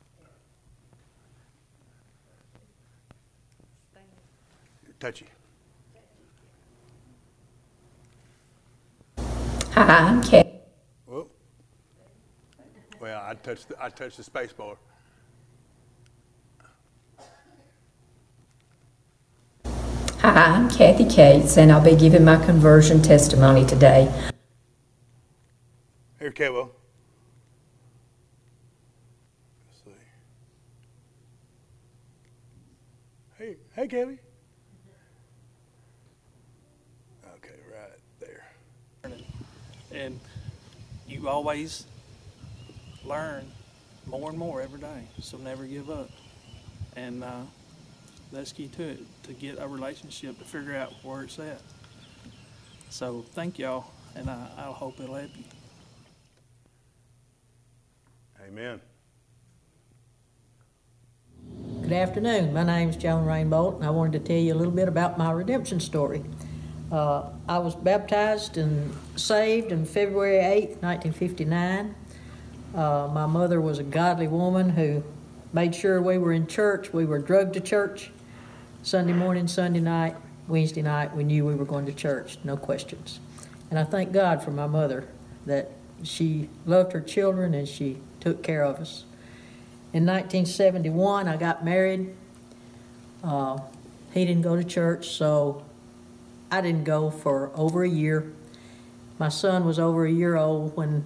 Touchy. 4.99 5.25
Hi, 9.71 9.83
I'm. 9.83 10.21
Well, 12.99 13.23
I 13.25 13.33
touched 13.33 13.69
the, 13.69 13.81
I 13.81 13.89
touched 13.89 14.17
the 14.17 14.23
space 14.23 14.51
bar. 14.51 14.75
Hi, 20.21 20.31
I'm 20.31 20.69
Kathy 20.69 21.05
Cates, 21.05 21.57
and 21.57 21.71
I'll 21.71 21.81
be 21.81 21.95
giving 21.95 22.25
my 22.25 22.35
conversion 22.45 23.01
testimony 23.01 23.65
today. 23.65 24.11
Here, 26.19 26.29
Kevo. 26.29 26.71
Let's 29.65 29.81
see. 29.85 29.91
Hey, 33.37 33.55
hey, 33.71 33.87
Kevy. 33.87 34.17
Okay, 37.37 37.55
right 37.71 37.99
there. 38.19 38.43
And 39.93 40.19
you 41.07 41.29
always 41.29 41.85
learn 43.05 43.49
more 44.05 44.29
and 44.29 44.37
more 44.37 44.61
every 44.61 44.81
day. 44.81 45.07
So 45.21 45.37
never 45.37 45.63
give 45.63 45.89
up. 45.89 46.09
And 46.97 47.23
uh, 47.23 47.43
that's 48.31 48.51
key 48.51 48.67
to 48.67 48.83
it 48.83 49.23
to 49.23 49.33
get 49.33 49.57
a 49.59 49.67
relationship 49.67 50.37
to 50.39 50.45
figure 50.45 50.75
out 50.75 50.93
where 51.03 51.23
it's 51.23 51.39
at. 51.39 51.61
So 52.89 53.25
thank 53.33 53.59
y'all, 53.59 53.85
and 54.15 54.29
I, 54.29 54.47
I 54.57 54.61
hope 54.63 54.99
it'll 54.99 55.15
help 55.15 55.29
you. 55.35 55.43
Amen. 58.47 58.81
Good 61.81 61.93
afternoon. 61.93 62.53
My 62.53 62.63
name 62.63 62.89
is 62.89 62.95
Joan 62.95 63.25
Rainbolt, 63.25 63.75
and 63.75 63.85
I 63.85 63.89
wanted 63.89 64.13
to 64.13 64.27
tell 64.27 64.41
you 64.41 64.53
a 64.53 64.55
little 64.55 64.73
bit 64.73 64.87
about 64.87 65.17
my 65.17 65.31
redemption 65.31 65.79
story. 65.79 66.23
Uh, 66.91 67.29
I 67.47 67.59
was 67.59 67.75
baptized 67.75 68.57
and 68.57 68.95
saved 69.15 69.71
on 69.71 69.85
February 69.85 70.37
8, 70.37 70.81
1959. 70.81 71.95
Uh, 72.75 73.09
my 73.11 73.25
mother 73.25 73.61
was 73.61 73.79
a 73.79 73.83
godly 73.83 74.27
woman 74.27 74.69
who 74.69 75.03
made 75.53 75.73
sure 75.73 76.01
we 76.01 76.17
were 76.17 76.33
in 76.33 76.47
church. 76.47 76.93
We 76.93 77.05
were 77.05 77.19
drugged 77.19 77.53
to 77.55 77.59
church 77.59 78.11
Sunday 78.81 79.13
morning, 79.13 79.47
Sunday 79.47 79.81
night, 79.81 80.15
Wednesday 80.47 80.81
night. 80.81 81.15
We 81.15 81.23
knew 81.23 81.45
we 81.45 81.55
were 81.55 81.65
going 81.65 81.85
to 81.85 81.93
church, 81.93 82.37
no 82.43 82.55
questions. 82.55 83.19
And 83.69 83.77
I 83.77 83.83
thank 83.83 84.11
God 84.11 84.41
for 84.41 84.51
my 84.51 84.67
mother 84.67 85.07
that 85.45 85.71
she 86.03 86.49
loved 86.65 86.93
her 86.93 87.01
children 87.01 87.53
and 87.53 87.67
she 87.67 87.97
took 88.19 88.41
care 88.41 88.63
of 88.63 88.77
us. 88.77 89.03
In 89.91 90.05
1971, 90.05 91.27
I 91.27 91.35
got 91.35 91.65
married. 91.65 92.15
Uh, 93.23 93.59
he 94.13 94.23
didn't 94.25 94.43
go 94.43 94.55
to 94.55 94.63
church, 94.63 95.09
so 95.09 95.63
I 96.49 96.61
didn't 96.61 96.85
go 96.85 97.11
for 97.11 97.51
over 97.55 97.83
a 97.83 97.89
year. 97.89 98.31
My 99.17 99.29
son 99.29 99.65
was 99.65 99.77
over 99.77 100.05
a 100.05 100.11
year 100.11 100.37
old 100.37 100.75
when 100.77 101.03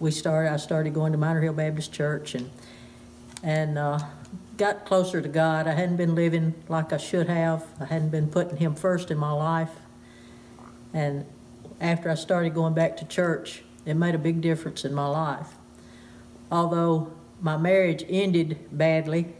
we 0.00 0.10
started. 0.10 0.52
I 0.52 0.56
started 0.56 0.94
going 0.94 1.12
to 1.12 1.18
Minor 1.18 1.42
Hill 1.42 1.52
Baptist 1.52 1.92
Church 1.92 2.34
and 2.34 2.50
and 3.42 3.78
uh, 3.78 3.98
got 4.56 4.84
closer 4.84 5.20
to 5.20 5.28
God. 5.28 5.66
I 5.66 5.72
hadn't 5.72 5.96
been 5.96 6.14
living 6.14 6.54
like 6.68 6.92
I 6.92 6.96
should 6.96 7.28
have. 7.28 7.66
I 7.80 7.86
hadn't 7.86 8.10
been 8.10 8.28
putting 8.28 8.56
Him 8.56 8.74
first 8.74 9.10
in 9.10 9.18
my 9.18 9.32
life. 9.32 9.70
And 10.92 11.26
after 11.80 12.10
I 12.10 12.14
started 12.14 12.54
going 12.54 12.74
back 12.74 12.96
to 12.98 13.04
church, 13.04 13.62
it 13.84 13.94
made 13.94 14.14
a 14.14 14.18
big 14.18 14.40
difference 14.40 14.84
in 14.84 14.94
my 14.94 15.06
life. 15.06 15.48
Although 16.50 17.12
my 17.40 17.56
marriage 17.56 18.04
ended 18.08 18.58
badly, 18.72 19.34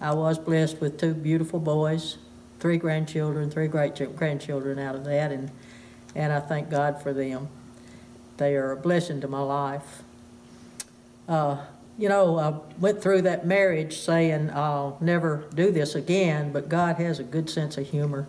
I 0.00 0.14
was 0.14 0.38
blessed 0.38 0.80
with 0.80 0.98
two 0.98 1.14
beautiful 1.14 1.60
boys 1.60 2.18
three 2.58 2.78
grandchildren, 2.78 3.50
three 3.50 3.68
great 3.68 4.16
grandchildren 4.16 4.78
out 4.78 4.94
of 4.94 5.04
that, 5.04 5.30
and, 5.30 5.50
and 6.14 6.32
I 6.32 6.40
thank 6.40 6.70
God 6.70 7.02
for 7.02 7.12
them. 7.12 7.48
They 8.38 8.56
are 8.56 8.72
a 8.72 8.76
blessing 8.76 9.20
to 9.20 9.28
my 9.28 9.40
life. 9.40 10.02
Uh, 11.28 11.58
you 11.98 12.08
know, 12.08 12.38
I 12.38 12.78
went 12.78 13.02
through 13.02 13.22
that 13.22 13.46
marriage 13.46 13.98
saying 13.98 14.50
I'll 14.50 14.98
never 15.00 15.44
do 15.54 15.70
this 15.70 15.94
again, 15.94 16.52
but 16.52 16.68
God 16.68 16.96
has 16.96 17.18
a 17.18 17.24
good 17.24 17.48
sense 17.48 17.78
of 17.78 17.88
humor. 17.88 18.28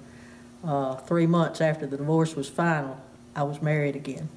Uh, 0.63 0.95
three 0.95 1.27
months 1.27 1.61
after 1.61 1.85
the 1.85 1.97
divorce 1.97 2.35
was 2.35 2.49
final, 2.49 2.99
I 3.35 3.43
was 3.43 3.61
married 3.61 3.95
again 3.95 4.29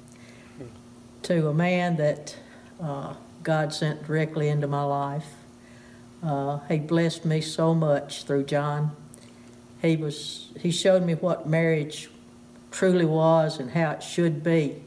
to 1.23 1.47
a 1.47 1.53
man 1.53 1.97
that 1.97 2.35
uh, 2.81 3.13
God 3.43 3.73
sent 3.73 4.05
directly 4.05 4.49
into 4.49 4.67
my 4.67 4.83
life. 4.83 5.27
Uh, 6.23 6.59
he 6.67 6.77
blessed 6.77 7.25
me 7.25 7.41
so 7.41 7.73
much 7.73 8.23
through 8.23 8.43
John 8.43 8.95
he 9.81 9.95
was 9.95 10.51
he 10.59 10.71
showed 10.71 11.03
me 11.03 11.15
what 11.15 11.47
marriage 11.47 12.09
truly 12.69 13.05
was 13.05 13.59
and 13.59 13.71
how 13.71 13.91
it 13.91 14.03
should 14.03 14.43
be. 14.43 14.83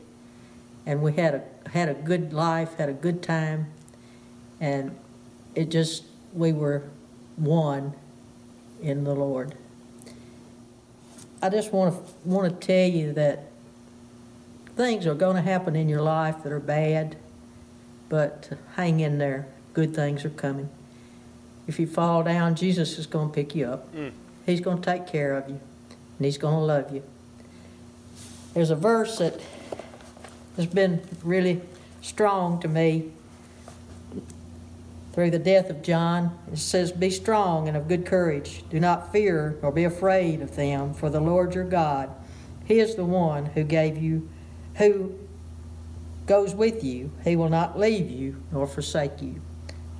And 0.86 1.02
we 1.02 1.14
had 1.14 1.34
a 1.34 1.70
had 1.70 1.88
a 1.88 1.94
good 1.94 2.32
life, 2.32 2.74
had 2.74 2.88
a 2.88 2.94
good 2.94 3.22
time, 3.22 3.72
and 4.60 4.96
it 5.54 5.70
just 5.70 6.04
we 6.32 6.52
were 6.52 6.82
one 7.36 7.94
in 8.82 9.04
the 9.04 9.14
Lord. 9.14 9.54
I 11.42 11.48
just 11.48 11.72
want 11.72 11.94
to 11.94 12.12
want 12.24 12.60
to 12.60 12.66
tell 12.66 12.88
you 12.88 13.12
that 13.14 13.50
things 14.76 15.06
are 15.06 15.14
going 15.14 15.36
to 15.36 15.42
happen 15.42 15.76
in 15.76 15.88
your 15.88 16.02
life 16.02 16.42
that 16.42 16.52
are 16.52 16.60
bad, 16.60 17.16
but 18.08 18.50
hang 18.76 19.00
in 19.00 19.18
there. 19.18 19.46
Good 19.72 19.94
things 19.94 20.24
are 20.24 20.30
coming. 20.30 20.68
If 21.66 21.78
you 21.78 21.86
fall 21.86 22.22
down, 22.22 22.54
Jesus 22.54 22.98
is 22.98 23.06
going 23.06 23.28
to 23.28 23.34
pick 23.34 23.54
you 23.54 23.66
up. 23.66 23.94
Mm. 23.94 24.12
He's 24.46 24.60
going 24.60 24.80
to 24.80 24.84
take 24.84 25.06
care 25.06 25.34
of 25.34 25.48
you, 25.48 25.60
and 26.18 26.24
He's 26.24 26.38
going 26.38 26.54
to 26.54 26.64
love 26.64 26.92
you. 26.92 27.02
There's 28.52 28.70
a 28.70 28.76
verse 28.76 29.18
that 29.18 29.40
has 30.56 30.66
been 30.66 31.02
really 31.22 31.60
strong 32.02 32.60
to 32.60 32.68
me 32.68 33.10
through 35.14 35.30
the 35.30 35.38
death 35.38 35.70
of 35.70 35.80
John. 35.80 36.36
It 36.52 36.58
says, 36.58 36.90
Be 36.90 37.08
strong 37.08 37.68
and 37.68 37.76
of 37.76 37.86
good 37.86 38.04
courage. 38.04 38.64
Do 38.68 38.80
not 38.80 39.12
fear 39.12 39.56
nor 39.62 39.70
be 39.70 39.84
afraid 39.84 40.42
of 40.42 40.56
them, 40.56 40.92
for 40.92 41.08
the 41.08 41.20
Lord 41.20 41.54
your 41.54 41.64
God, 41.64 42.10
He 42.64 42.80
is 42.80 42.96
the 42.96 43.04
one 43.04 43.46
who 43.46 43.62
gave 43.62 43.96
you, 43.96 44.28
who 44.74 45.14
goes 46.26 46.52
with 46.52 46.82
you. 46.82 47.12
He 47.22 47.36
will 47.36 47.48
not 47.48 47.78
leave 47.78 48.10
you 48.10 48.42
nor 48.50 48.66
forsake 48.66 49.22
you. 49.22 49.40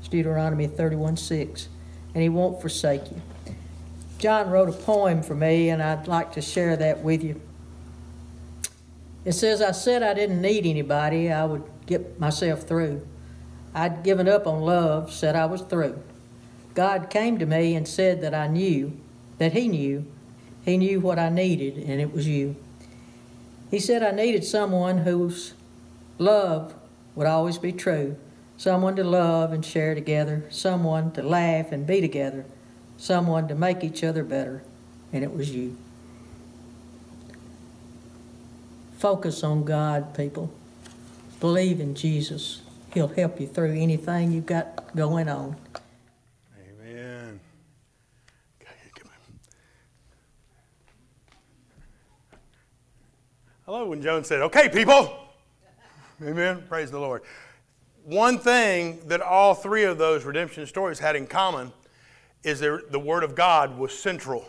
It's 0.01 0.09
Deuteronomy 0.09 0.67
31 0.67 1.17
6. 1.17 1.69
And 2.13 2.23
He 2.23 2.29
won't 2.29 2.61
forsake 2.61 3.09
you. 3.13 3.23
John 4.19 4.51
wrote 4.51 4.69
a 4.69 4.73
poem 4.73 5.23
for 5.23 5.37
me, 5.37 5.69
and 5.69 5.81
I'd 5.81 6.09
like 6.09 6.33
to 6.33 6.41
share 6.41 6.77
that 6.77 7.05
with 7.05 7.23
you. 7.23 7.41
It 9.25 9.33
says, 9.33 9.63
I 9.63 9.71
said 9.71 10.03
I 10.03 10.13
didn't 10.13 10.43
need 10.43 10.67
anybody, 10.67 11.31
I 11.31 11.45
would 11.45 11.63
get 11.87 12.19
myself 12.19 12.63
through. 12.63 13.07
I'd 13.75 14.05
given 14.05 14.29
up 14.29 14.47
on 14.47 14.61
love, 14.61 15.13
said 15.13 15.35
I 15.35 15.47
was 15.47 15.63
through. 15.63 16.03
God 16.75 17.11
came 17.11 17.39
to 17.39 17.47
me 17.47 17.75
and 17.75 17.87
said 17.87 18.21
that 18.21 18.35
I 18.35 18.47
knew, 18.47 18.99
that 19.39 19.53
He 19.53 19.69
knew. 19.69 20.07
He 20.65 20.77
knew 20.77 21.01
what 21.01 21.19
I 21.19 21.29
needed, 21.29 21.77
and 21.77 22.01
it 22.01 22.13
was 22.13 22.27
you. 22.27 22.57
He 23.71 23.79
said 23.79 24.03
I 24.03 24.13
needed 24.13 24.45
someone 24.45 24.99
whose 24.99 25.55
love 26.19 26.75
would 27.15 27.27
always 27.27 27.59
be 27.59 27.73
true, 27.73 28.17
someone 28.57 28.97
to 28.97 29.05
love 29.05 29.53
and 29.53 29.65
share 29.65 29.95
together, 29.95 30.45
someone 30.51 31.11
to 31.13 31.23
laugh 31.23 31.73
and 31.73 31.87
be 31.87 32.01
together, 32.01 32.47
someone 32.97 33.49
to 33.49 33.55
make 33.55 33.83
each 33.83 34.05
other 34.05 34.25
better, 34.25 34.63
and 35.13 35.25
it 35.25 35.35
was 35.35 35.51
you. 35.51 35.77
Focus 38.99 39.45
on 39.45 39.65
God, 39.65 40.15
people. 40.15 40.51
Believe 41.41 41.79
in 41.79 41.95
Jesus. 41.95 42.63
He'll 42.95 43.09
help 43.09 43.41
you 43.41 43.49
through 43.49 43.73
anything 43.73 44.31
you've 44.31 44.47
got 44.47 44.95
going 44.95 45.29
on. 45.29 45.57
Amen. 46.57 47.41
I 53.67 53.71
love 53.71 53.89
when 53.89 54.01
Joan 54.01 54.23
said, 54.23 54.43
Okay, 54.43 54.69
people. 54.69 55.13
Amen. 56.23 56.63
Praise 56.69 56.93
the 56.93 57.01
Lord. 57.01 57.23
One 58.05 58.39
thing 58.39 59.01
that 59.09 59.21
all 59.21 59.55
three 59.55 59.83
of 59.83 59.99
those 59.99 60.25
redemption 60.25 60.65
stories 60.65 61.01
had 61.01 61.17
in 61.17 61.27
common 61.27 61.73
is 62.45 62.61
there, 62.61 62.83
the 62.91 63.01
Word 63.01 63.25
of 63.25 63.35
God 63.35 63.77
was 63.77 63.99
central 63.99 64.49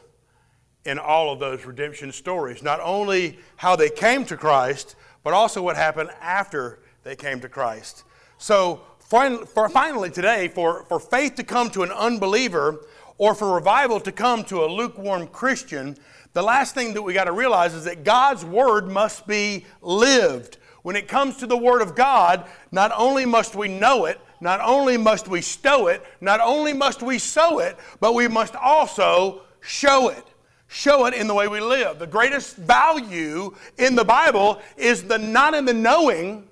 in 0.85 0.99
all 0.99 1.33
of 1.33 1.39
those 1.39 1.65
redemption 1.65 2.11
stories. 2.11 2.61
Not 2.61 2.79
only 2.81 3.39
how 3.55 3.75
they 3.75 3.89
came 3.89 4.23
to 4.25 4.37
Christ, 4.37 4.95
but 5.23 5.33
also 5.33 5.63
what 5.63 5.77
happened 5.77 6.11
after 6.21 6.77
they 7.03 7.15
came 7.15 7.39
to 7.39 7.49
Christ. 7.49 8.03
So, 8.45 8.81
for 8.99 9.69
finally 9.69 10.11
today, 10.11 10.49
for, 10.49 10.83
for 10.83 10.99
faith 10.99 11.33
to 11.37 11.43
come 11.43 11.71
to 11.71 11.81
an 11.81 11.89
unbeliever 11.89 12.85
or 13.17 13.33
for 13.33 13.55
revival 13.55 13.99
to 14.01 14.11
come 14.11 14.43
to 14.43 14.63
a 14.63 14.67
lukewarm 14.67 15.25
Christian, 15.25 15.97
the 16.33 16.43
last 16.43 16.75
thing 16.75 16.93
that 16.93 17.01
we 17.01 17.15
got 17.15 17.23
to 17.23 17.31
realize 17.31 17.73
is 17.73 17.85
that 17.85 18.03
God's 18.03 18.45
Word 18.45 18.87
must 18.87 19.25
be 19.25 19.65
lived. 19.81 20.59
When 20.83 20.95
it 20.95 21.07
comes 21.07 21.37
to 21.37 21.47
the 21.47 21.57
Word 21.57 21.81
of 21.81 21.95
God, 21.95 22.47
not 22.71 22.91
only 22.95 23.25
must 23.25 23.55
we 23.55 23.67
know 23.67 24.05
it, 24.05 24.21
not 24.39 24.61
only 24.61 24.95
must 24.95 25.27
we 25.27 25.41
stow 25.41 25.87
it, 25.87 26.05
not 26.21 26.39
only 26.39 26.71
must 26.71 27.01
we 27.01 27.17
sow 27.17 27.57
it, 27.57 27.75
but 27.99 28.13
we 28.13 28.27
must 28.27 28.53
also 28.55 29.41
show 29.59 30.09
it. 30.09 30.23
Show 30.67 31.07
it 31.07 31.15
in 31.15 31.25
the 31.25 31.33
way 31.33 31.47
we 31.47 31.61
live. 31.61 31.97
The 31.97 32.05
greatest 32.05 32.57
value 32.57 33.55
in 33.79 33.95
the 33.95 34.05
Bible 34.05 34.61
is 34.77 35.03
the 35.03 35.17
not 35.17 35.55
in 35.55 35.65
the 35.65 35.73
knowing, 35.73 36.47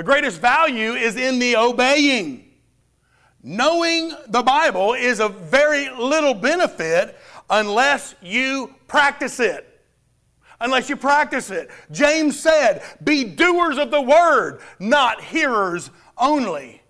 the 0.00 0.04
greatest 0.04 0.40
value 0.40 0.94
is 0.94 1.16
in 1.16 1.38
the 1.38 1.56
obeying. 1.56 2.52
Knowing 3.42 4.14
the 4.28 4.42
Bible 4.42 4.94
is 4.94 5.20
of 5.20 5.42
very 5.42 5.90
little 5.90 6.32
benefit 6.32 7.18
unless 7.50 8.14
you 8.22 8.74
practice 8.88 9.40
it. 9.40 9.66
Unless 10.58 10.88
you 10.88 10.96
practice 10.96 11.50
it. 11.50 11.70
James 11.90 12.40
said, 12.40 12.82
Be 13.04 13.24
doers 13.24 13.76
of 13.76 13.90
the 13.90 14.00
word, 14.00 14.62
not 14.78 15.22
hearers 15.22 15.90
only. 16.16 16.80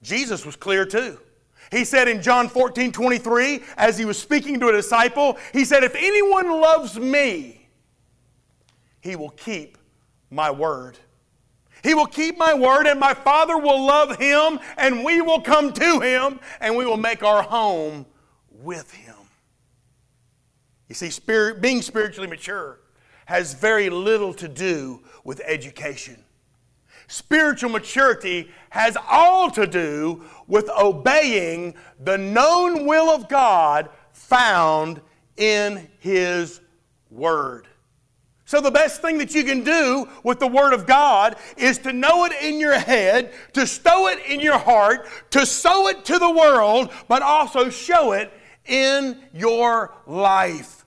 Jesus 0.00 0.46
was 0.46 0.54
clear 0.54 0.84
too. 0.84 1.18
He 1.72 1.84
said 1.84 2.06
in 2.06 2.22
John 2.22 2.48
14 2.48 2.92
23, 2.92 3.64
as 3.76 3.98
he 3.98 4.04
was 4.04 4.16
speaking 4.16 4.60
to 4.60 4.68
a 4.68 4.72
disciple, 4.72 5.38
he 5.52 5.64
said, 5.64 5.82
If 5.82 5.96
anyone 5.96 6.60
loves 6.60 7.00
me, 7.00 7.68
he 9.00 9.16
will 9.16 9.30
keep 9.30 9.76
my 10.30 10.52
word. 10.52 10.96
He 11.82 11.94
will 11.94 12.06
keep 12.06 12.38
my 12.38 12.54
word, 12.54 12.86
and 12.86 13.00
my 13.00 13.14
Father 13.14 13.58
will 13.58 13.84
love 13.84 14.16
him, 14.16 14.60
and 14.76 15.04
we 15.04 15.20
will 15.20 15.40
come 15.40 15.72
to 15.72 16.00
him, 16.00 16.40
and 16.60 16.76
we 16.76 16.84
will 16.84 16.96
make 16.96 17.22
our 17.22 17.42
home 17.42 18.06
with 18.50 18.92
him. 18.92 19.14
You 20.88 20.94
see, 20.94 21.10
spirit, 21.10 21.60
being 21.60 21.82
spiritually 21.82 22.28
mature 22.28 22.80
has 23.26 23.54
very 23.54 23.88
little 23.90 24.34
to 24.34 24.48
do 24.48 25.00
with 25.22 25.40
education. 25.46 26.24
Spiritual 27.06 27.70
maturity 27.70 28.50
has 28.70 28.96
all 29.08 29.50
to 29.50 29.66
do 29.66 30.24
with 30.46 30.68
obeying 30.70 31.74
the 32.00 32.18
known 32.18 32.86
will 32.86 33.08
of 33.08 33.28
God 33.28 33.88
found 34.12 35.00
in 35.36 35.88
His 35.98 36.60
Word. 37.10 37.66
So, 38.50 38.60
the 38.60 38.72
best 38.72 39.00
thing 39.00 39.18
that 39.18 39.32
you 39.32 39.44
can 39.44 39.62
do 39.62 40.08
with 40.24 40.40
the 40.40 40.48
Word 40.48 40.72
of 40.72 40.84
God 40.84 41.36
is 41.56 41.78
to 41.78 41.92
know 41.92 42.24
it 42.24 42.32
in 42.42 42.58
your 42.58 42.76
head, 42.76 43.32
to 43.52 43.64
stow 43.64 44.08
it 44.08 44.18
in 44.26 44.40
your 44.40 44.58
heart, 44.58 45.06
to 45.30 45.46
sow 45.46 45.86
it 45.86 46.04
to 46.06 46.18
the 46.18 46.28
world, 46.28 46.90
but 47.06 47.22
also 47.22 47.70
show 47.70 48.10
it 48.10 48.32
in 48.66 49.22
your 49.32 49.94
life. 50.04 50.84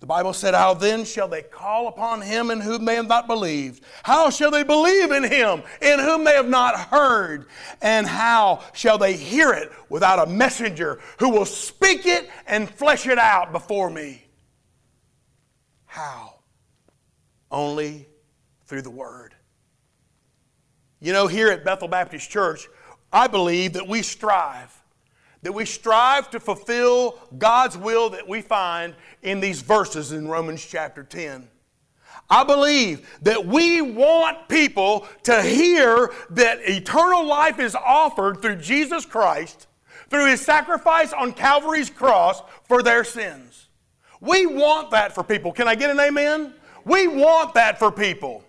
The 0.00 0.06
Bible 0.06 0.32
said, 0.32 0.54
How 0.54 0.72
then 0.72 1.04
shall 1.04 1.28
they 1.28 1.42
call 1.42 1.88
upon 1.88 2.22
him 2.22 2.50
in 2.50 2.62
whom 2.62 2.86
they 2.86 2.94
have 2.94 3.08
not 3.08 3.26
believed? 3.26 3.84
How 4.04 4.30
shall 4.30 4.50
they 4.50 4.62
believe 4.62 5.10
in 5.10 5.24
him 5.24 5.62
in 5.82 5.98
whom 5.98 6.24
they 6.24 6.32
have 6.32 6.48
not 6.48 6.80
heard? 6.80 7.44
And 7.82 8.06
how 8.06 8.62
shall 8.72 8.96
they 8.96 9.18
hear 9.18 9.52
it 9.52 9.70
without 9.90 10.26
a 10.26 10.30
messenger 10.30 10.98
who 11.18 11.28
will 11.28 11.44
speak 11.44 12.06
it 12.06 12.30
and 12.46 12.70
flesh 12.70 13.06
it 13.06 13.18
out 13.18 13.52
before 13.52 13.90
me? 13.90 14.23
How? 15.94 16.40
Only 17.52 18.08
through 18.66 18.82
the 18.82 18.90
Word. 18.90 19.32
You 20.98 21.12
know, 21.12 21.28
here 21.28 21.50
at 21.50 21.64
Bethel 21.64 21.86
Baptist 21.86 22.28
Church, 22.28 22.66
I 23.12 23.28
believe 23.28 23.74
that 23.74 23.86
we 23.86 24.02
strive 24.02 24.82
that 25.42 25.52
we 25.52 25.66
strive 25.66 26.30
to 26.30 26.40
fulfill 26.40 27.18
God's 27.36 27.76
will 27.76 28.08
that 28.10 28.26
we 28.26 28.40
find 28.40 28.94
in 29.22 29.40
these 29.40 29.60
verses 29.60 30.10
in 30.10 30.26
Romans 30.26 30.64
chapter 30.64 31.04
10. 31.04 31.46
I 32.30 32.44
believe 32.44 33.06
that 33.22 33.44
we 33.44 33.82
want 33.82 34.48
people 34.48 35.06
to 35.24 35.42
hear 35.42 36.10
that 36.30 36.60
eternal 36.62 37.26
life 37.26 37.60
is 37.60 37.74
offered 37.74 38.40
through 38.40 38.56
Jesus 38.56 39.04
Christ, 39.04 39.66
through 40.08 40.30
his 40.30 40.40
sacrifice 40.40 41.12
on 41.12 41.34
Calvary's 41.34 41.90
cross 41.90 42.42
for 42.64 42.82
their 42.82 43.04
sins. 43.04 43.63
We 44.24 44.46
want 44.46 44.90
that 44.92 45.14
for 45.14 45.22
people. 45.22 45.52
Can 45.52 45.68
I 45.68 45.74
get 45.74 45.90
an 45.90 46.00
amen? 46.00 46.54
We 46.84 47.06
want 47.06 47.54
that 47.54 47.78
for 47.78 47.92
people. 47.92 48.42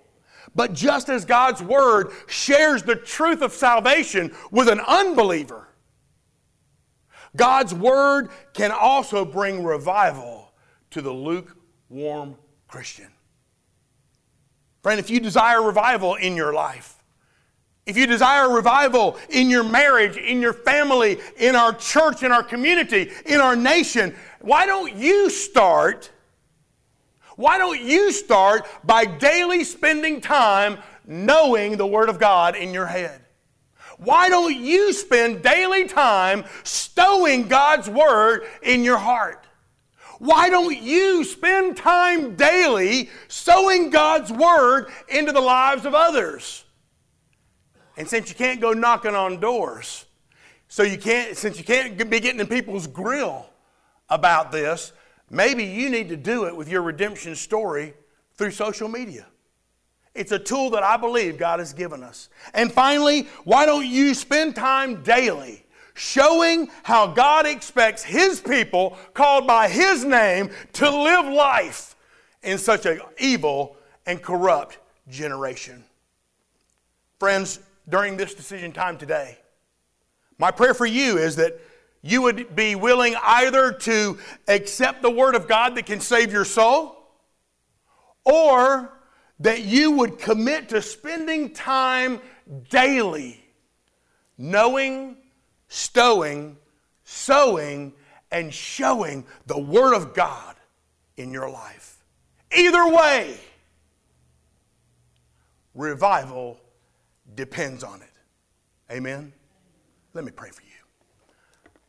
But 0.55 0.73
just 0.73 1.09
as 1.09 1.25
God's 1.25 1.61
word 1.61 2.11
shares 2.27 2.81
the 2.83 2.95
truth 2.95 3.41
of 3.41 3.51
salvation 3.51 4.33
with 4.51 4.69
an 4.69 4.79
unbeliever, 4.79 5.67
God's 7.35 7.73
word 7.73 8.29
can 8.53 8.71
also 8.71 9.25
bring 9.25 9.65
revival 9.65 10.53
to 10.91 11.01
the 11.01 11.11
lukewarm 11.11 12.38
Christian. 12.69 13.09
Friend, 14.81 14.97
if 14.97 15.09
you 15.09 15.19
desire 15.19 15.61
revival 15.61 16.15
in 16.15 16.38
your 16.38 16.53
life, 16.53 17.03
if 17.85 17.97
you 17.97 18.07
desire 18.07 18.49
revival 18.49 19.17
in 19.29 19.49
your 19.49 19.63
marriage, 19.63 20.17
in 20.17 20.41
your 20.41 20.53
family, 20.53 21.19
in 21.38 21.55
our 21.55 21.73
church, 21.73 22.23
in 22.23 22.31
our 22.31 22.41
community, 22.41 23.11
in 23.25 23.39
our 23.41 23.55
nation, 23.55 24.15
why 24.45 24.67
don't 24.67 24.95
you 24.95 25.31
start? 25.31 26.12
Why 27.36 27.58
don't 27.58 27.81
you 27.81 28.12
start 28.12 28.67
by 28.84 29.05
daily 29.05 29.63
spending 29.63 30.21
time 30.21 30.77
knowing 31.03 31.77
the 31.77 31.88
Word 31.88 32.10
of 32.10 32.19
God 32.19 32.55
in 32.55 32.71
your 32.71 32.86
head? 32.86 33.21
Why 33.97 34.29
don't 34.29 34.55
you 34.55 34.93
spend 34.93 35.41
daily 35.41 35.88
time 35.88 36.43
stowing 36.63 37.47
God's 37.47 37.89
Word 37.89 38.43
in 38.62 38.84
your 38.84 38.99
heart? 38.99 39.47
Why 40.19 40.51
don't 40.51 40.77
you 40.77 41.23
spend 41.23 41.75
time 41.75 42.36
daily 42.36 43.10
sowing 43.27 43.89
God's 43.89 44.31
Word 44.31 44.91
into 45.08 45.31
the 45.31 45.41
lives 45.41 45.88
of 45.88 45.95
others? 45.95 46.65
And 47.97 48.08
since 48.08 48.29
you 48.29 48.36
can't 48.36 48.62
go 48.62 48.73
knocking 48.73 49.15
on 49.15 49.39
doors, 49.39 50.05
so 50.67 50.84
you 50.84 50.99
can't, 50.99 51.36
since 51.36 51.58
you 51.58 51.63
can't 51.63 51.97
be 51.97 52.19
getting 52.19 52.39
in 52.39 52.45
people's 52.45 52.86
grill 52.86 53.49
about 54.09 54.51
this, 54.51 54.93
maybe 55.29 55.63
you 55.63 55.89
need 55.89 56.09
to 56.09 56.17
do 56.17 56.45
it 56.45 56.55
with 56.55 56.69
your 56.69 56.81
redemption 56.81 57.35
story 57.35 57.93
through 58.35 58.51
social 58.51 58.87
media. 58.87 59.25
It's 60.13 60.31
a 60.31 60.39
tool 60.39 60.69
that 60.71 60.83
I 60.83 60.95
believe 60.97 61.37
God 61.37 61.59
has 61.59 61.73
given 61.73 62.01
us. 62.01 62.29
And 62.53 62.71
finally, 62.71 63.23
why 63.43 63.65
don't 63.65 63.85
you 63.85 64.13
spend 64.13 64.55
time 64.55 65.03
daily 65.03 65.65
showing 65.93 66.69
how 66.83 67.07
God 67.07 67.45
expects 67.45 68.03
His 68.03 68.39
people, 68.39 68.97
called 69.13 69.45
by 69.45 69.67
His 69.67 70.05
name, 70.05 70.51
to 70.73 70.89
live 70.89 71.25
life 71.25 71.95
in 72.43 72.57
such 72.57 72.85
an 72.85 73.01
evil 73.17 73.75
and 74.05 74.21
corrupt 74.21 74.77
generation? 75.09 75.83
Friends, 77.19 77.59
during 77.87 78.17
this 78.17 78.33
decision 78.33 78.71
time 78.71 78.97
today, 78.97 79.37
my 80.37 80.51
prayer 80.51 80.73
for 80.73 80.85
you 80.85 81.17
is 81.17 81.35
that 81.37 81.59
you 82.05 82.21
would 82.21 82.55
be 82.55 82.75
willing 82.75 83.15
either 83.23 83.71
to 83.71 84.19
accept 84.47 85.01
the 85.01 85.09
Word 85.09 85.33
of 85.33 85.47
God 85.47 85.75
that 85.75 85.87
can 85.87 85.99
save 85.99 86.31
your 86.31 86.45
soul 86.45 86.95
or 88.23 88.93
that 89.39 89.63
you 89.63 89.91
would 89.91 90.19
commit 90.19 90.69
to 90.69 90.83
spending 90.83 91.49
time 91.49 92.21
daily 92.69 93.41
knowing, 94.37 95.17
stowing, 95.67 96.57
sowing, 97.03 97.93
and 98.31 98.53
showing 98.53 99.25
the 99.47 99.57
Word 99.57 99.95
of 99.95 100.13
God 100.13 100.55
in 101.17 101.31
your 101.31 101.49
life. 101.49 102.03
Either 102.55 102.87
way, 102.87 103.35
revival 105.73 106.59
depends 107.33 107.83
on 107.83 108.01
it. 108.01 108.11
Amen? 108.91 109.33
Let 110.13 110.23
me 110.23 110.31
pray 110.31 110.51
for 110.51 110.61
you. 110.61 110.64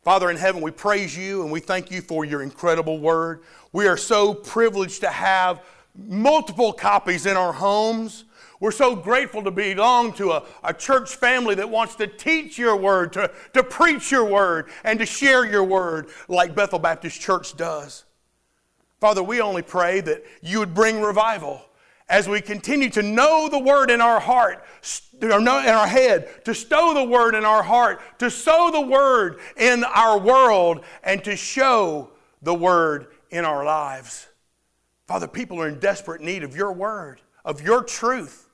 Father 0.06 0.30
in 0.30 0.36
heaven, 0.36 0.62
we 0.62 0.70
praise 0.70 1.18
you 1.18 1.42
and 1.42 1.50
we 1.50 1.58
thank 1.58 1.90
you 1.90 2.00
for 2.00 2.24
your 2.24 2.40
incredible 2.40 3.00
word. 3.00 3.42
We 3.72 3.88
are 3.88 3.96
so 3.96 4.34
privileged 4.34 5.00
to 5.00 5.10
have 5.10 5.64
multiple 5.96 6.72
copies 6.72 7.26
in 7.26 7.36
our 7.36 7.52
homes. 7.52 8.22
We're 8.60 8.70
so 8.70 8.94
grateful 8.94 9.42
to 9.42 9.50
belong 9.50 10.12
to 10.12 10.30
a, 10.30 10.44
a 10.62 10.72
church 10.72 11.16
family 11.16 11.56
that 11.56 11.68
wants 11.68 11.96
to 11.96 12.06
teach 12.06 12.56
your 12.56 12.76
word, 12.76 13.14
to, 13.14 13.32
to 13.54 13.64
preach 13.64 14.12
your 14.12 14.24
word, 14.24 14.68
and 14.84 14.96
to 15.00 15.06
share 15.06 15.44
your 15.44 15.64
word 15.64 16.06
like 16.28 16.54
Bethel 16.54 16.78
Baptist 16.78 17.20
Church 17.20 17.56
does. 17.56 18.04
Father, 19.00 19.24
we 19.24 19.40
only 19.40 19.62
pray 19.62 20.00
that 20.02 20.24
you 20.40 20.60
would 20.60 20.72
bring 20.72 21.00
revival 21.00 21.62
as 22.08 22.28
we 22.28 22.40
continue 22.40 22.88
to 22.90 23.02
know 23.02 23.48
the 23.48 23.58
word 23.58 23.90
in 23.90 24.00
our 24.00 24.20
heart, 24.20 24.64
in 25.20 25.48
our 25.48 25.86
head, 25.86 26.44
to 26.44 26.54
stow 26.54 26.94
the 26.94 27.04
word 27.04 27.34
in 27.34 27.44
our 27.44 27.62
heart, 27.62 28.00
to 28.18 28.30
sow 28.30 28.70
the 28.72 28.80
word 28.80 29.40
in 29.56 29.82
our 29.82 30.18
world, 30.18 30.84
and 31.02 31.24
to 31.24 31.34
show 31.34 32.10
the 32.42 32.54
word 32.54 33.08
in 33.30 33.44
our 33.44 33.64
lives. 33.64 34.28
Father, 35.06 35.26
people 35.26 35.60
are 35.60 35.68
in 35.68 35.80
desperate 35.80 36.20
need 36.20 36.44
of 36.44 36.54
your 36.54 36.72
word, 36.72 37.20
of 37.44 37.60
your 37.60 37.82
truth. 37.82 38.48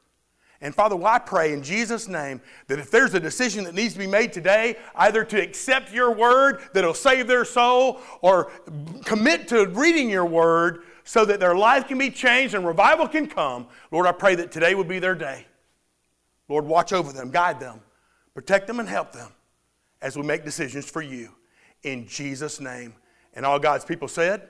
And 0.62 0.75
Father, 0.75 0.95
well, 0.95 1.12
I 1.12 1.19
pray 1.19 1.53
in 1.53 1.62
Jesus' 1.62 2.07
name 2.07 2.41
that 2.69 2.79
if 2.79 2.91
there's 2.91 3.15
a 3.15 3.21
decision 3.21 3.65
that 3.65 3.75
needs 3.75 3.95
to 3.95 3.99
be 3.99 4.07
made 4.07 4.33
today, 4.33 4.77
either 4.95 5.25
to 5.25 5.43
accept 5.43 5.93
your 5.93 6.12
word 6.12 6.62
that'll 6.73 6.95
save 6.95 7.27
their 7.27 7.45
soul 7.45 8.01
or 8.21 8.53
commit 9.05 9.49
to 9.49 9.66
reading 9.66 10.09
your 10.09 10.24
word 10.24 10.85
so 11.05 11.24
that 11.24 11.40
their 11.40 11.55
life 11.55 11.88
can 11.88 11.98
be 11.98 12.11
changed 12.11 12.55
and 12.55 12.66
revival 12.66 13.09
can 13.09 13.26
come, 13.26 13.66
Lord, 13.90 14.07
I 14.07 14.12
pray 14.12 14.34
that 14.36 14.53
today 14.53 14.74
would 14.74 14.88
be 14.88 14.98
their 14.98 15.14
day. 15.14 15.46
Lord, 16.48 16.64
watch 16.66 16.92
over 16.92 17.12
them, 17.12 17.30
guide 17.30 17.61
them, 17.61 17.80
protect 18.34 18.66
them, 18.66 18.80
and 18.80 18.88
help 18.88 19.12
them 19.12 19.30
as 20.00 20.16
we 20.16 20.22
make 20.22 20.44
decisions 20.44 20.88
for 20.88 21.03
you. 21.03 21.30
In 21.82 22.07
Jesus' 22.07 22.61
name. 22.61 22.94
And 23.34 23.46
all 23.46 23.59
God's 23.59 23.84
people 23.84 24.09
said, 24.09 24.48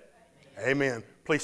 Amen. 0.58 0.68
Amen. 0.68 1.02